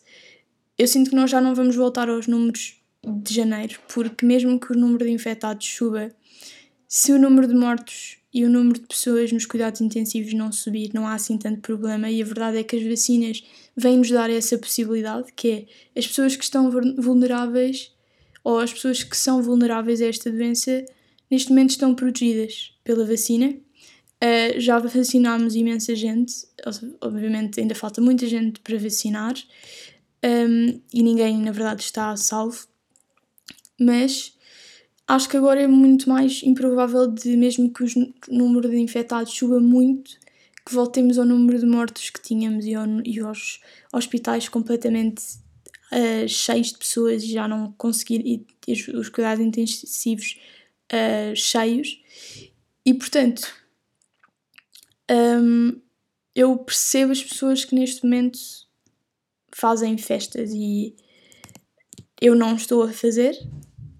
eu 0.79 0.87
sinto 0.87 1.11
que 1.11 1.17
nós 1.17 1.31
já 1.31 1.41
não 1.41 1.55
vamos 1.55 1.75
voltar 1.75 2.09
aos 2.09 2.27
números 2.27 2.77
de 3.03 3.35
janeiro, 3.35 3.79
porque 3.93 4.27
mesmo 4.27 4.61
que 4.61 4.73
o 4.73 4.77
número 4.77 5.05
de 5.05 5.11
infectados 5.11 5.67
suba, 5.67 6.11
se 6.89 7.13
o 7.13 7.19
número 7.19 7.47
de 7.47 7.55
mortos 7.55 8.19
e 8.33 8.45
o 8.45 8.51
número 8.51 8.81
de 8.81 8.87
pessoas 8.87 9.33
nos 9.33 9.47
cuidados 9.47 9.81
intensivos 9.81 10.35
não 10.35 10.53
subir, 10.53 10.91
não 10.93 11.07
há 11.07 11.15
assim 11.15 11.39
tanto 11.39 11.61
problema. 11.61 12.11
E 12.11 12.21
a 12.21 12.25
verdade 12.25 12.59
é 12.59 12.63
que 12.63 12.77
as 12.77 12.83
vacinas 12.83 13.43
vêm-nos 13.75 14.11
dar 14.11 14.29
essa 14.29 14.59
possibilidade, 14.59 15.33
que 15.35 15.51
é 15.51 15.99
as 15.99 16.07
pessoas 16.07 16.37
que 16.37 16.45
estão 16.45 16.71
vulneráveis 16.99 17.93
ou 18.45 18.59
as 18.59 18.73
pessoas 18.73 19.03
que 19.03 19.17
são 19.17 19.43
vulneráveis 19.43 20.03
a 20.03 20.07
esta 20.07 20.31
doença 20.31 20.85
neste 21.31 21.49
momento 21.49 21.71
estão 21.71 21.95
protegidas 21.95 22.75
pela 22.85 23.07
vacina. 23.07 23.55
Uh, 24.23 24.59
já 24.59 24.79
vacinámos 24.79 25.55
imensa 25.55 25.95
gente, 25.95 26.35
obviamente 27.03 27.61
ainda 27.61 27.75
falta 27.75 28.01
muita 28.01 28.27
gente 28.27 28.61
para 28.61 28.79
vacinar 28.79 29.35
um, 30.25 30.81
e 30.93 31.03
ninguém, 31.03 31.39
na 31.39 31.53
verdade, 31.53 31.83
está 31.83 32.11
a 32.11 32.17
salvo, 32.17 32.67
mas 33.79 34.37
acho 35.07 35.29
que 35.29 35.37
agora 35.37 35.61
é 35.61 35.67
muito 35.67 36.09
mais 36.09 36.43
improvável 36.43 37.07
de, 37.07 37.37
mesmo 37.37 37.73
que 37.73 37.85
o 37.85 37.87
número 38.29 38.69
de 38.69 38.77
infectados 38.79 39.33
suba 39.33 39.61
muito, 39.61 40.19
que 40.67 40.75
voltemos 40.75 41.19
ao 41.19 41.25
número 41.25 41.59
de 41.59 41.67
mortos 41.67 42.11
que 42.11 42.21
tínhamos 42.21 42.65
e, 42.65 42.75
ao, 42.75 42.87
e 43.05 43.21
aos 43.21 43.61
hospitais 43.93 44.49
completamente 44.49 45.23
uh, 45.93 46.29
cheios 46.29 46.73
de 46.73 46.79
pessoas 46.79 47.23
e 47.23 47.29
já 47.29 47.47
não 47.47 47.73
conseguir 47.73 48.21
e, 48.27 48.47
e 48.67 48.73
os 48.97 49.09
cuidados 49.09 49.45
intensivos 49.45 50.41
uh, 50.93 51.37
cheios. 51.37 52.03
E 52.85 52.93
portanto, 52.95 53.47
um, 55.11 55.81
eu 56.35 56.57
percebo 56.59 57.13
as 57.13 57.23
pessoas 57.23 57.65
que 57.65 57.75
neste 57.75 58.05
momento 58.05 58.39
fazem 59.53 59.97
festas 59.97 60.51
e 60.53 60.95
eu 62.21 62.35
não 62.35 62.55
estou 62.57 62.83
a 62.83 62.93
fazer, 62.93 63.37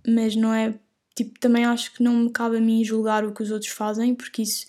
mas 0.07 0.37
não 0.37 0.53
é. 0.53 0.79
Tipo, 1.15 1.39
também 1.41 1.65
acho 1.65 1.95
que 1.95 2.03
não 2.03 2.15
me 2.15 2.31
cabe 2.31 2.59
a 2.59 2.61
mim 2.61 2.85
julgar 2.85 3.25
o 3.25 3.33
que 3.33 3.43
os 3.43 3.51
outros 3.51 3.71
fazem, 3.71 4.15
porque 4.15 4.43
isso 4.43 4.67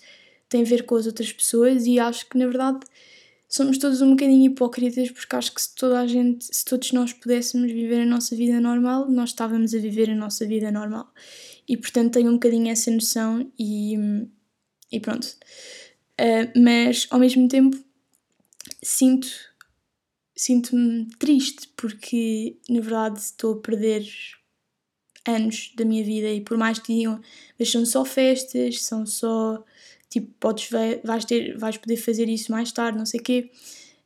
tem 0.48 0.62
a 0.62 0.64
ver 0.64 0.84
com 0.84 0.96
as 0.96 1.06
outras 1.06 1.30
pessoas 1.30 1.86
e 1.86 1.98
acho 1.98 2.26
que 2.26 2.38
na 2.38 2.46
verdade 2.46 2.80
somos 3.46 3.78
todos 3.78 4.00
um 4.00 4.10
bocadinho 4.10 4.50
hipócritas 4.50 5.10
porque 5.10 5.36
acho 5.36 5.54
que 5.54 5.60
se 5.60 5.74
toda 5.74 6.00
a 6.00 6.06
gente, 6.06 6.44
se 6.44 6.64
todos 6.64 6.92
nós 6.92 7.12
pudéssemos 7.12 7.70
viver 7.70 8.00
a 8.00 8.06
nossa 8.06 8.34
vida 8.34 8.60
normal, 8.60 9.10
nós 9.10 9.30
estávamos 9.30 9.74
a 9.74 9.78
viver 9.78 10.10
a 10.10 10.14
nossa 10.14 10.46
vida 10.46 10.70
normal. 10.70 11.12
E 11.68 11.76
portanto 11.76 12.14
tenho 12.14 12.30
um 12.30 12.34
bocadinho 12.34 12.70
essa 12.70 12.90
noção 12.90 13.50
e, 13.58 13.94
e 14.90 15.00
pronto. 15.00 15.28
Uh, 16.20 16.60
mas 16.60 17.06
ao 17.10 17.18
mesmo 17.18 17.46
tempo 17.46 17.78
sinto 18.82 19.28
sinto-me 20.36 21.06
triste 21.18 21.68
porque 21.76 22.56
na 22.68 22.80
verdade 22.80 23.20
estou 23.20 23.54
a 23.54 23.60
perder 23.60 24.04
anos 25.26 25.72
da 25.76 25.84
minha 25.84 26.02
vida 26.02 26.28
e 26.28 26.40
por 26.40 26.56
mais 26.56 26.78
que 26.78 26.94
digam 26.94 27.20
mas 27.58 27.70
são 27.70 27.84
só 27.86 28.04
festas, 28.04 28.82
são 28.82 29.06
só 29.06 29.64
tipo, 30.08 30.32
podes 30.40 30.70
vais, 31.04 31.24
ter, 31.24 31.56
vais 31.56 31.76
poder 31.76 31.96
fazer 31.96 32.28
isso 32.28 32.50
mais 32.50 32.72
tarde, 32.72 32.98
não 32.98 33.06
sei 33.06 33.20
o 33.20 33.22
quê. 33.22 33.50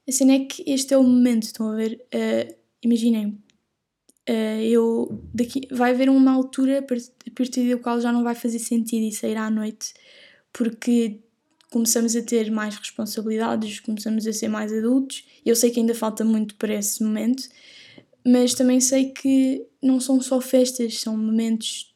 A 0.09 0.12
cena 0.12 0.33
é 0.33 0.38
que 0.40 0.64
este 0.66 0.94
é 0.94 0.98
o 0.98 1.03
momento, 1.03 1.44
estão 1.44 1.70
a 1.70 1.77
ver? 1.77 2.05
Uh, 2.12 2.55
imaginem, 2.83 3.38
uh, 4.29 4.61
eu 4.62 5.22
daqui 5.33 5.68
vai 5.70 5.92
haver 5.92 6.09
uma 6.09 6.33
altura 6.33 6.81
a 6.81 6.83
partir 6.83 7.70
da 7.70 7.79
qual 7.81 8.01
já 8.01 8.12
não 8.12 8.25
vai 8.25 8.35
fazer 8.35 8.59
sentido 8.59 9.05
ir 9.05 9.12
sair 9.12 9.37
à 9.37 9.48
noite 9.51 9.94
porque 10.53 11.20
começamos 11.72 12.14
a 12.14 12.22
ter 12.22 12.50
mais 12.50 12.76
responsabilidades, 12.76 13.80
começamos 13.80 14.26
a 14.26 14.32
ser 14.32 14.48
mais 14.48 14.72
adultos. 14.72 15.24
Eu 15.44 15.56
sei 15.56 15.70
que 15.70 15.80
ainda 15.80 15.94
falta 15.94 16.22
muito 16.22 16.54
para 16.56 16.74
esse 16.74 17.02
momento, 17.02 17.48
mas 18.24 18.54
também 18.54 18.78
sei 18.78 19.06
que 19.06 19.66
não 19.82 19.98
são 19.98 20.20
só 20.20 20.40
festas, 20.40 21.00
são 21.00 21.16
momentos 21.16 21.92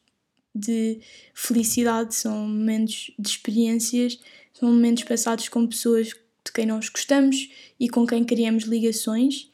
de 0.53 0.99
felicidade, 1.33 2.15
são 2.15 2.47
momentos 2.47 3.11
de 3.17 3.29
experiências, 3.29 4.19
são 4.51 4.69
momentos 4.69 5.03
passados 5.03 5.47
com 5.47 5.67
pessoas 5.67 6.07
de 6.07 6.51
quem 6.53 6.65
nós 6.65 6.89
gostamos 6.89 7.49
e 7.79 7.87
com 7.87 8.05
quem 8.07 8.23
criamos 8.25 8.63
ligações. 8.63 9.51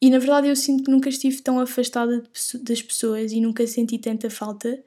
E 0.00 0.10
na 0.10 0.18
verdade 0.18 0.48
eu 0.48 0.56
sinto 0.56 0.82
que 0.82 0.90
nunca 0.90 1.08
estive 1.08 1.40
tão 1.40 1.60
afastada 1.60 2.24
das 2.62 2.82
pessoas 2.82 3.30
e 3.30 3.40
nunca 3.40 3.64
senti 3.68 3.96
tanta 3.98 4.28
falta. 4.28 4.82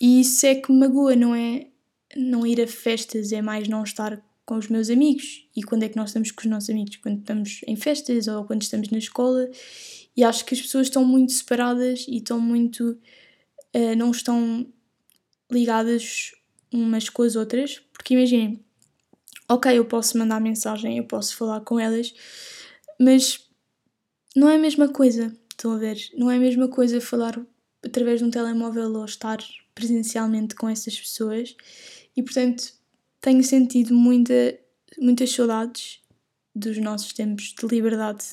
E 0.00 0.20
isso 0.20 0.44
é 0.44 0.56
que 0.56 0.72
me 0.72 0.80
magoa, 0.80 1.14
não 1.14 1.32
é? 1.32 1.68
Não 2.16 2.46
ir 2.46 2.60
a 2.60 2.66
festas, 2.66 3.32
é 3.32 3.40
mais 3.42 3.68
não 3.68 3.82
estar 3.82 4.22
com 4.44 4.56
os 4.56 4.68
meus 4.68 4.90
amigos. 4.90 5.48
E 5.56 5.62
quando 5.62 5.84
é 5.84 5.88
que 5.88 5.96
nós 5.96 6.10
estamos 6.10 6.30
com 6.30 6.40
os 6.40 6.46
nossos 6.46 6.70
amigos? 6.70 6.96
Quando 6.96 7.20
estamos 7.20 7.60
em 7.66 7.76
festas 7.76 8.28
ou 8.28 8.44
quando 8.44 8.62
estamos 8.62 8.90
na 8.90 8.98
escola. 8.98 9.48
E 10.16 10.22
acho 10.22 10.44
que 10.44 10.54
as 10.54 10.60
pessoas 10.60 10.88
estão 10.88 11.04
muito 11.04 11.32
separadas 11.32 12.06
e 12.08 12.18
estão 12.18 12.38
muito. 12.40 12.98
Uh, 13.74 13.96
não 13.96 14.10
estão 14.10 14.66
ligadas 15.50 16.32
umas 16.72 17.08
com 17.08 17.22
as 17.22 17.36
outras. 17.36 17.80
Porque 17.92 18.14
imaginem, 18.14 18.62
ok, 19.48 19.78
eu 19.78 19.84
posso 19.84 20.18
mandar 20.18 20.40
mensagem, 20.40 20.98
eu 20.98 21.04
posso 21.04 21.36
falar 21.36 21.60
com 21.60 21.78
elas, 21.78 22.12
mas 23.00 23.48
não 24.34 24.48
é 24.48 24.56
a 24.56 24.58
mesma 24.58 24.88
coisa. 24.88 25.34
Estão 25.50 25.72
a 25.72 25.78
ver? 25.78 25.98
Não 26.16 26.30
é 26.30 26.36
a 26.36 26.40
mesma 26.40 26.68
coisa 26.68 27.00
falar 27.00 27.40
através 27.84 28.20
de 28.20 28.26
um 28.26 28.30
telemóvel 28.30 28.92
ou 28.92 29.04
estar 29.04 29.38
presencialmente 29.74 30.54
com 30.54 30.68
essas 30.68 30.98
pessoas 30.98 31.54
e 32.16 32.22
portanto 32.22 32.72
tenho 33.20 33.42
sentido 33.42 33.94
muita, 33.94 34.58
muitas 34.98 35.30
saudades 35.30 36.00
dos 36.54 36.76
nossos 36.78 37.12
tempos 37.12 37.54
de 37.58 37.66
liberdade, 37.66 38.24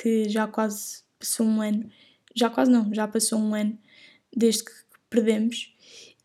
que 0.00 0.28
já 0.28 0.46
quase 0.46 1.02
passou 1.18 1.46
um 1.46 1.60
ano, 1.60 1.90
já 2.34 2.48
quase 2.48 2.70
não, 2.70 2.92
já 2.94 3.08
passou 3.08 3.38
um 3.38 3.54
ano 3.54 3.76
desde 4.34 4.64
que 4.64 4.72
perdemos. 5.08 5.74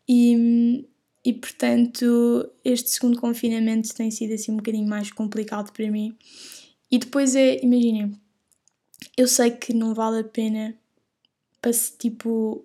E, 0.08 0.86
e 1.24 1.32
portanto, 1.32 2.50
este 2.64 2.90
segundo 2.90 3.20
confinamento 3.20 3.94
tem 3.94 4.10
sido 4.10 4.34
assim 4.34 4.52
um 4.52 4.56
bocadinho 4.56 4.88
mais 4.88 5.10
complicado 5.10 5.72
para 5.72 5.90
mim. 5.90 6.16
E 6.90 6.98
depois 6.98 7.34
é, 7.34 7.60
imaginem, 7.64 8.12
eu 9.16 9.26
sei 9.26 9.50
que 9.50 9.72
não 9.72 9.94
vale 9.94 10.20
a 10.20 10.24
pena 10.24 10.78
para 11.60 11.72
tipo 11.98 12.64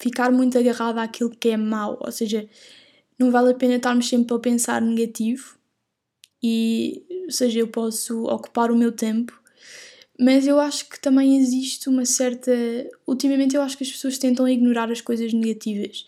ficar 0.00 0.32
muito 0.32 0.58
agarrada 0.58 1.00
àquilo 1.02 1.30
que 1.30 1.50
é 1.50 1.56
mau, 1.56 1.96
ou 2.00 2.10
seja, 2.10 2.48
não 3.20 3.30
vale 3.30 3.50
a 3.50 3.54
pena 3.54 3.76
estarmos 3.76 4.08
sempre 4.08 4.34
a 4.34 4.38
pensar 4.38 4.80
negativo 4.80 5.58
e, 6.42 7.04
ou 7.24 7.30
seja, 7.30 7.60
eu 7.60 7.68
posso 7.68 8.24
ocupar 8.24 8.70
o 8.70 8.76
meu 8.76 8.90
tempo, 8.90 9.38
mas 10.18 10.46
eu 10.46 10.58
acho 10.58 10.88
que 10.88 10.98
também 10.98 11.38
existe 11.38 11.88
uma 11.88 12.06
certa. 12.06 12.50
Ultimamente, 13.06 13.54
eu 13.54 13.62
acho 13.62 13.76
que 13.76 13.84
as 13.84 13.90
pessoas 13.92 14.18
tentam 14.18 14.48
ignorar 14.48 14.90
as 14.90 15.00
coisas 15.00 15.32
negativas 15.32 16.06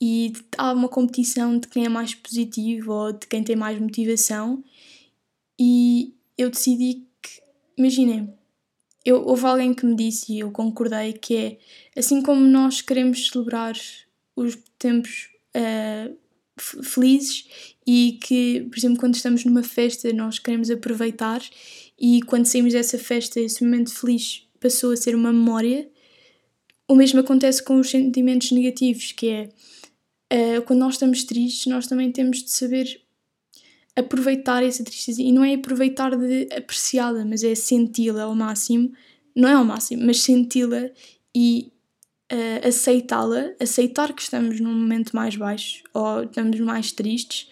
e 0.00 0.32
há 0.56 0.72
uma 0.72 0.88
competição 0.88 1.58
de 1.58 1.66
quem 1.68 1.84
é 1.84 1.88
mais 1.88 2.14
positivo 2.14 2.92
ou 2.92 3.12
de 3.12 3.26
quem 3.26 3.42
tem 3.42 3.56
mais 3.56 3.78
motivação, 3.80 4.62
e 5.58 6.14
eu 6.36 6.50
decidi 6.50 7.06
que, 7.22 7.40
imaginem, 7.76 8.32
eu, 9.04 9.24
houve 9.26 9.44
alguém 9.46 9.74
que 9.74 9.86
me 9.86 9.94
disse 9.94 10.32
e 10.32 10.40
eu 10.40 10.50
concordei 10.50 11.12
que 11.12 11.36
é 11.36 11.58
assim 11.96 12.22
como 12.22 12.40
nós 12.40 12.80
queremos 12.80 13.28
celebrar 13.28 13.74
os 14.36 14.56
tempos 14.78 15.28
uh, 15.56 16.16
felizes 16.56 17.46
e 17.86 18.18
que, 18.22 18.66
por 18.70 18.78
exemplo, 18.78 18.98
quando 18.98 19.14
estamos 19.14 19.44
numa 19.44 19.62
festa, 19.62 20.12
nós 20.12 20.38
queremos 20.38 20.70
aproveitar 20.70 21.42
e 21.98 22.22
quando 22.22 22.46
saímos 22.46 22.72
dessa 22.72 22.98
festa, 22.98 23.40
esse 23.40 23.64
momento 23.64 23.92
feliz 23.92 24.46
passou 24.60 24.92
a 24.92 24.96
ser 24.96 25.14
uma 25.14 25.32
memória. 25.32 25.88
O 26.88 26.94
mesmo 26.94 27.20
acontece 27.20 27.62
com 27.62 27.78
os 27.78 27.90
sentimentos 27.90 28.50
negativos, 28.50 29.12
que 29.12 29.28
é 29.28 29.48
uh, 30.58 30.62
quando 30.62 30.80
nós 30.80 30.94
estamos 30.94 31.24
tristes, 31.24 31.66
nós 31.66 31.86
também 31.86 32.10
temos 32.10 32.42
de 32.42 32.50
saber 32.50 33.00
aproveitar 33.96 34.62
essa 34.62 34.82
tristeza 34.82 35.22
e 35.22 35.32
não 35.32 35.44
é 35.44 35.54
aproveitar 35.54 36.16
de 36.16 36.48
apreciá-la, 36.54 37.24
mas 37.24 37.44
é 37.44 37.54
senti-la 37.54 38.24
ao 38.24 38.34
máximo, 38.34 38.92
não 39.34 39.48
é 39.48 39.52
ao 39.52 39.64
máximo, 39.64 40.04
mas 40.04 40.20
senti-la 40.20 40.90
e 41.34 41.72
uh, 42.32 42.66
aceitá-la, 42.68 43.52
aceitar 43.60 44.12
que 44.12 44.22
estamos 44.22 44.60
num 44.60 44.72
momento 44.72 45.14
mais 45.14 45.36
baixo 45.36 45.82
ou 45.92 46.24
estamos 46.24 46.58
mais 46.60 46.92
tristes, 46.92 47.48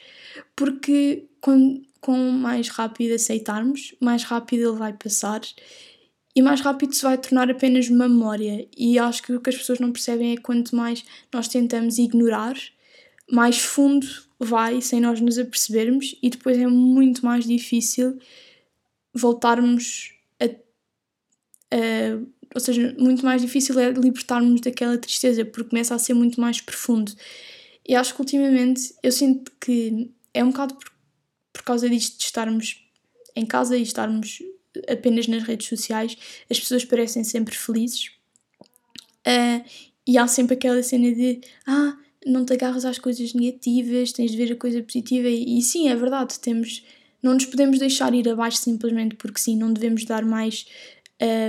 porque 0.57 1.27
quando, 1.41 1.83
com 2.01 2.17
mais 2.31 2.69
rápido 2.69 3.15
aceitarmos, 3.15 3.95
mais 4.01 4.25
rápido 4.25 4.69
ele 4.69 4.79
vai 4.79 4.93
passar 4.93 5.41
e 6.35 6.41
mais 6.41 6.61
rápido 6.61 6.95
se 6.95 7.03
vai 7.03 7.19
tornar 7.19 7.51
apenas 7.51 7.89
uma 7.89 8.09
memória. 8.09 8.67
E 8.77 8.99
acho 8.99 9.23
que 9.23 9.33
o 9.35 9.41
que 9.41 9.51
as 9.51 9.57
pessoas 9.57 9.79
não 9.79 9.93
percebem 9.93 10.33
é 10.33 10.37
quanto 10.37 10.75
mais 10.75 11.05
nós 11.33 11.49
tentamos 11.49 11.99
ignorar, 11.99 12.57
mais 13.31 13.59
fundo 13.59 14.07
vai 14.39 14.81
sem 14.81 15.01
nós 15.01 15.21
nos 15.21 15.39
apercebermos, 15.39 16.17
e 16.23 16.31
depois 16.31 16.59
é 16.59 16.67
muito 16.67 17.25
mais 17.25 17.45
difícil 17.45 18.19
voltarmos 19.15 20.15
a, 20.41 20.47
a 21.77 22.19
ou 22.55 22.61
seja, 22.61 22.95
muito 22.99 23.25
mais 23.25 23.41
difícil 23.41 23.79
é 23.79 23.91
libertarmos 23.91 24.61
daquela 24.61 24.99
tristeza, 24.99 25.45
porque 25.45 25.71
começa 25.71 25.95
a 25.95 25.99
ser 25.99 26.15
muito 26.15 26.41
mais 26.41 26.61
profundo. 26.61 27.13
E 27.89 27.95
acho 27.95 28.15
que 28.15 28.21
ultimamente 28.21 28.95
eu 29.03 29.11
sinto 29.11 29.51
que 29.61 30.11
é 30.33 30.45
um 30.45 30.51
bocado 30.51 30.75
por, 30.75 30.93
por 31.53 31.63
causa 31.63 31.89
disto 31.89 32.19
de 32.19 32.25
estarmos 32.25 32.85
em 33.35 33.47
casa 33.47 33.77
e 33.77 33.83
estarmos 33.83 34.43
apenas 34.89 35.27
nas 35.27 35.43
redes 35.43 35.67
sociais, 35.67 36.17
as 36.51 36.59
pessoas 36.59 36.85
parecem 36.85 37.25
sempre 37.25 37.57
felizes. 37.57 38.11
Uh, 39.27 39.65
e 40.07 40.19
há 40.19 40.27
sempre 40.27 40.55
aquela 40.55 40.83
cena 40.83 41.13
de 41.13 41.41
ah, 41.67 41.97
não 42.27 42.45
te 42.45 42.53
agarras 42.53 42.85
às 42.85 42.99
coisas 42.99 43.35
negativas, 43.35 44.13
tens 44.13 44.31
de 44.31 44.37
ver 44.37 44.53
a 44.53 44.57
coisa 44.57 44.83
positiva. 44.83 45.29
E, 45.29 45.59
e 45.59 45.63
sim, 45.63 45.89
é 45.89 45.97
verdade, 45.97 46.39
temos, 46.41 46.85
não 47.23 47.35
nos 47.35 47.47
podemos 47.47 47.79
deixar 47.79 48.15
ir 48.15 48.29
abaixo 48.29 48.59
simplesmente 48.59 49.15
porque 49.17 49.41
sim, 49.41 49.57
não 49.57 49.73
devemos 49.73 50.05
dar 50.05 50.25
mais 50.25 50.67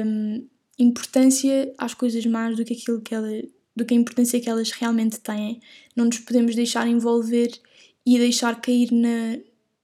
um, 0.05 0.47
importância 0.77 1.73
às 1.77 1.93
coisas 1.93 2.25
más 2.25 2.55
do 2.57 2.65
que 2.65 2.73
aquilo 2.73 3.01
que, 3.01 3.13
ela, 3.13 3.29
do 3.75 3.85
que 3.85 3.93
a 3.93 3.97
importância 3.97 4.39
que 4.39 4.49
elas 4.49 4.71
realmente 4.71 5.19
têm. 5.19 5.61
Não 5.95 6.05
nos 6.05 6.19
podemos 6.19 6.55
deixar 6.55 6.87
envolver 6.87 7.51
e 8.05 8.17
deixar 8.17 8.59
cair 8.59 8.91
na, 8.91 9.37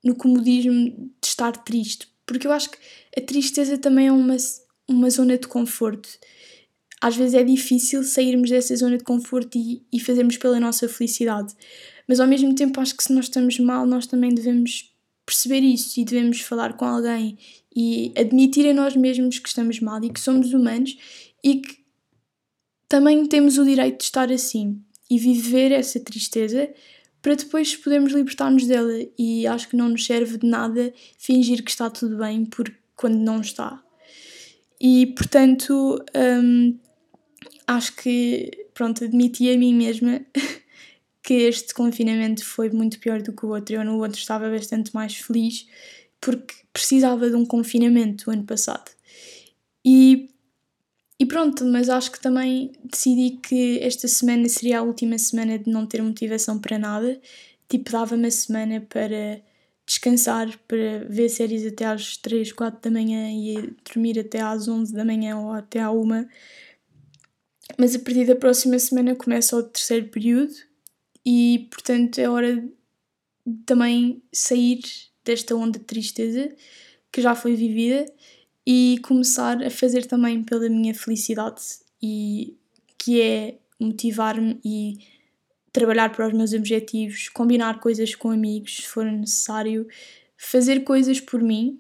no 0.04 0.16
comodismo 0.16 0.90
de 1.22 1.28
estar 1.28 1.52
triste, 1.64 2.08
porque 2.26 2.48
eu 2.48 2.52
acho 2.52 2.70
que 2.70 2.78
a 3.18 3.22
tristeza 3.22 3.78
também 3.78 4.08
é 4.08 4.12
uma, 4.12 4.36
uma 4.88 5.10
zona 5.10 5.38
de 5.38 5.48
conforto. 5.48 6.10
Às 7.02 7.16
vezes 7.16 7.34
é 7.34 7.44
difícil 7.44 8.04
sairmos 8.04 8.50
dessa 8.50 8.76
zona 8.76 8.98
de 8.98 9.04
conforto 9.04 9.58
e, 9.58 9.82
e 9.92 10.00
fazermos 10.00 10.38
pela 10.38 10.60
nossa 10.60 10.90
felicidade, 10.90 11.54
mas 12.08 12.20
ao 12.20 12.28
mesmo 12.28 12.54
tempo 12.56 12.80
acho 12.82 12.96
que 12.96 13.04
se 13.04 13.14
nós 13.14 13.26
estamos 13.26 13.58
mal, 13.60 13.86
nós 13.86 14.06
também 14.06 14.34
devemos 14.34 14.94
perceber 15.30 15.60
isso 15.60 16.00
e 16.00 16.04
devemos 16.04 16.42
falar 16.42 16.74
com 16.74 16.86
alguém 16.86 17.38
e 17.76 18.12
admitir 18.18 18.68
a 18.68 18.74
nós 18.74 18.96
mesmos 18.96 19.38
que 19.38 19.48
estamos 19.48 19.80
mal 19.80 20.04
e 20.04 20.10
que 20.10 20.20
somos 20.20 20.52
humanos 20.54 20.98
e 21.44 21.58
que 21.58 21.78
também 22.88 23.24
temos 23.28 23.60
o 23.60 23.64
direito 23.64 24.00
de 24.00 24.06
estar 24.06 24.32
assim 24.32 24.82
e 25.08 25.20
viver 25.20 25.72
essa 25.72 26.00
tristeza 26.00 26.68
para 27.22 27.36
depois 27.36 27.76
podermos 27.76 28.12
libertar-nos 28.12 28.66
dela. 28.66 29.06
E 29.20 29.46
acho 29.46 29.70
que 29.70 29.76
não 29.76 29.90
nos 29.90 30.04
serve 30.04 30.40
de 30.40 30.48
nada 30.48 30.92
fingir 31.20 31.64
que 31.64 31.70
está 31.70 31.92
tudo 31.92 32.18
bem 32.18 32.46
porque 32.46 32.76
quando 32.96 33.20
não 33.20 33.40
está. 33.40 33.84
E 34.82 35.14
portanto, 35.16 36.04
hum, 36.44 36.76
acho 37.68 37.96
que, 37.98 38.50
pronto, 38.74 39.04
admiti 39.04 39.48
a 39.52 39.58
mim 39.58 39.76
mesma 39.76 40.22
que 41.24 41.34
este 41.34 41.74
confinamento 41.74 42.46
foi 42.46 42.70
muito 42.70 43.00
pior 43.00 43.22
do 43.22 43.34
que 43.34 43.46
o 43.46 43.50
outro. 43.50 43.76
Eu 43.76 43.86
no 43.86 43.98
outro 44.00 44.18
estava 44.18 44.50
bastante 44.50 44.94
mais 44.94 45.16
feliz 45.16 45.68
porque 46.22 46.54
precisava 46.74 47.30
de 47.30 47.36
um 47.36 47.46
confinamento 47.46 48.30
o 48.30 48.34
ano 48.34 48.44
passado. 48.44 48.92
E, 49.86 50.30
e 51.20 51.26
pronto, 51.26 51.66
mas 51.66 51.90
acho 51.90 52.12
que 52.12 52.20
também 52.20 52.72
decidi 52.84 53.40
que 53.42 53.80
esta 53.82 54.08
semana 54.08 54.48
seria 54.50 54.80
a 54.80 54.84
última 54.84 55.18
semana 55.18 55.58
de 55.58 55.70
não 55.70 55.86
ter 55.86 56.02
motivação 56.02 56.60
para 56.60 56.78
nada. 56.78 57.20
Tipo, 57.68 57.92
dava-me 57.92 58.28
a 58.28 58.32
semana 58.32 58.82
para 58.82 59.42
descansar, 59.86 60.48
para 60.68 61.06
ver 61.10 61.30
séries 61.30 61.66
até 61.66 61.86
às 61.86 62.18
3, 62.18 62.52
4 62.52 62.80
da 62.82 62.92
manhã 62.92 63.32
e 63.32 63.74
dormir 63.84 64.20
até 64.20 64.40
às 64.40 64.68
11 64.68 64.94
da 64.94 65.04
manhã 65.04 65.38
ou 65.38 65.52
até 65.52 65.80
à 65.80 65.92
1. 65.92 66.28
Mas 67.78 67.96
a 67.96 68.00
partir 68.00 68.26
da 68.26 68.36
próxima 68.36 68.78
semana 68.78 69.16
começa 69.16 69.56
o 69.56 69.64
terceiro 69.64 70.08
período 70.10 70.69
e, 71.32 71.68
portanto, 71.70 72.18
é 72.18 72.28
hora 72.28 72.56
de 72.56 73.64
também 73.64 74.24
sair 74.34 74.82
desta 75.24 75.56
onda 75.56 75.78
de 75.78 75.86
tristeza 75.86 76.52
que 77.12 77.22
já 77.22 77.36
foi 77.36 77.56
vivida 77.56 78.04
e 78.66 79.00
começar 79.04 79.64
a 79.64 79.70
fazer 79.70 80.08
também 80.08 80.44
pela 80.44 80.68
minha 80.68 80.92
felicidade 80.92 81.62
e 82.02 82.58
que 82.98 83.22
é 83.22 83.60
motivar-me 83.80 84.60
e 84.66 84.98
trabalhar 85.72 86.12
para 86.12 86.26
os 86.26 86.34
meus 86.34 86.52
objetivos, 86.52 87.30
combinar 87.30 87.80
coisas 87.80 88.16
com 88.16 88.32
amigos 88.32 88.78
se 88.78 88.88
for 88.88 89.06
necessário, 89.06 89.88
fazer 90.36 90.80
coisas 90.80 91.22
por 91.22 91.44
mim, 91.44 91.80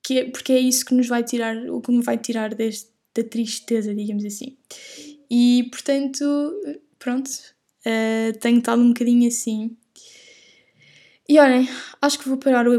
que 0.00 0.20
é, 0.20 0.30
porque 0.30 0.52
é 0.52 0.60
isso 0.60 0.84
que 0.84 0.94
nos 0.94 1.08
vai 1.08 1.24
tirar, 1.24 1.56
o 1.68 1.80
que 1.80 1.90
me 1.90 2.04
vai 2.04 2.18
tirar 2.18 2.54
deste, 2.54 2.88
da 3.16 3.24
tristeza, 3.24 3.92
digamos 3.92 4.24
assim. 4.24 4.56
E 5.28 5.68
portanto, 5.72 6.24
pronto, 7.00 7.53
uh, 7.86 8.38
tenho 8.38 8.58
estado 8.58 8.82
um 8.82 8.88
bocadinho 8.88 9.28
assim 9.28 9.76
e 11.26 11.38
olhem, 11.38 11.66
acho 12.02 12.18
que 12.18 12.28
vou 12.28 12.36
parar 12.36 12.68
o 12.68 12.74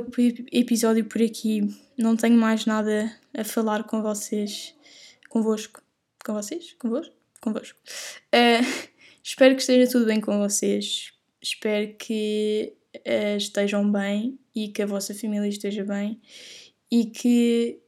episódio 0.51 1.03
por 1.05 1.19
aqui. 1.19 1.61
Não 1.97 2.15
tenho 2.15 2.37
mais 2.37 2.67
nada 2.67 3.11
a 3.33 3.43
falar 3.43 3.85
com 3.85 4.03
vocês. 4.03 4.75
Convosco. 5.29 5.81
Com 6.23 6.33
vocês? 6.33 6.73
Convosco? 6.73 7.15
Convosco. 7.41 7.79
Uh, 8.27 8.89
espero 9.23 9.55
que 9.55 9.61
esteja 9.61 9.91
tudo 9.91 10.05
bem 10.05 10.21
com 10.21 10.37
vocês. 10.37 11.11
Espero 11.41 11.95
que 11.95 12.75
uh, 12.97 13.35
estejam 13.35 13.91
bem 13.91 14.37
e 14.55 14.67
que 14.67 14.83
a 14.83 14.85
vossa 14.85 15.15
família 15.15 15.47
esteja 15.47 15.83
bem 15.83 16.21
e 16.91 17.07
que 17.07 17.79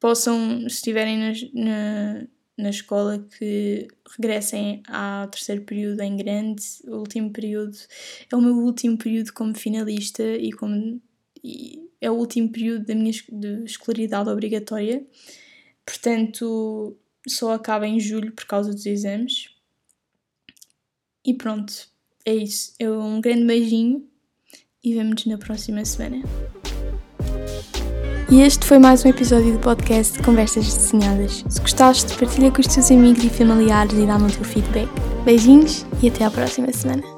possam, 0.00 0.60
se 0.60 0.76
estiverem 0.76 1.18
na, 1.18 1.32
na 1.52 2.26
na 2.56 2.70
escola 2.70 3.18
que 3.38 3.86
regressem 4.16 4.82
ao 4.88 5.28
terceiro 5.28 5.62
período 5.62 6.00
em 6.00 6.16
grande. 6.16 6.62
O 6.84 6.96
último 6.96 7.30
período 7.32 7.76
é 8.30 8.36
o 8.36 8.40
meu 8.40 8.56
último 8.56 8.96
período 8.96 9.32
como 9.32 9.54
finalista 9.54 10.22
e 10.22 10.52
como 10.52 11.00
e 11.44 11.86
é 12.00 12.10
o 12.10 12.14
último 12.14 12.50
período 12.50 12.86
da 12.86 12.94
minha 12.94 13.12
de 13.12 13.64
escolaridade 13.64 14.28
obrigatória. 14.28 15.06
Portanto, 15.84 16.96
só 17.26 17.52
acaba 17.52 17.86
em 17.86 18.00
julho 18.00 18.32
por 18.32 18.44
causa 18.46 18.72
dos 18.72 18.86
exames. 18.86 19.50
E 21.24 21.34
pronto, 21.34 21.88
é 22.24 22.34
isso. 22.34 22.74
É 22.78 22.90
um 22.90 23.20
grande 23.20 23.44
beijinho 23.44 24.08
e 24.82 24.94
vemo-nos 24.94 25.26
na 25.26 25.38
próxima 25.38 25.84
semana. 25.84 26.22
E 28.28 28.40
este 28.40 28.66
foi 28.66 28.80
mais 28.80 29.04
um 29.04 29.08
episódio 29.08 29.52
do 29.52 29.58
podcast 29.60 30.20
Conversas 30.20 30.74
Desenhadas. 30.74 31.44
Se 31.48 31.60
gostaste, 31.60 32.12
partilha 32.18 32.50
com 32.50 32.60
os 32.60 32.66
teus 32.66 32.90
amigos 32.90 33.22
e 33.22 33.30
familiares 33.30 33.92
e 33.92 34.04
dá-me 34.04 34.26
o 34.26 34.32
teu 34.32 34.44
feedback. 34.44 34.88
Beijinhos 35.24 35.86
e 36.02 36.08
até 36.08 36.24
à 36.24 36.30
próxima 36.30 36.72
semana. 36.72 37.15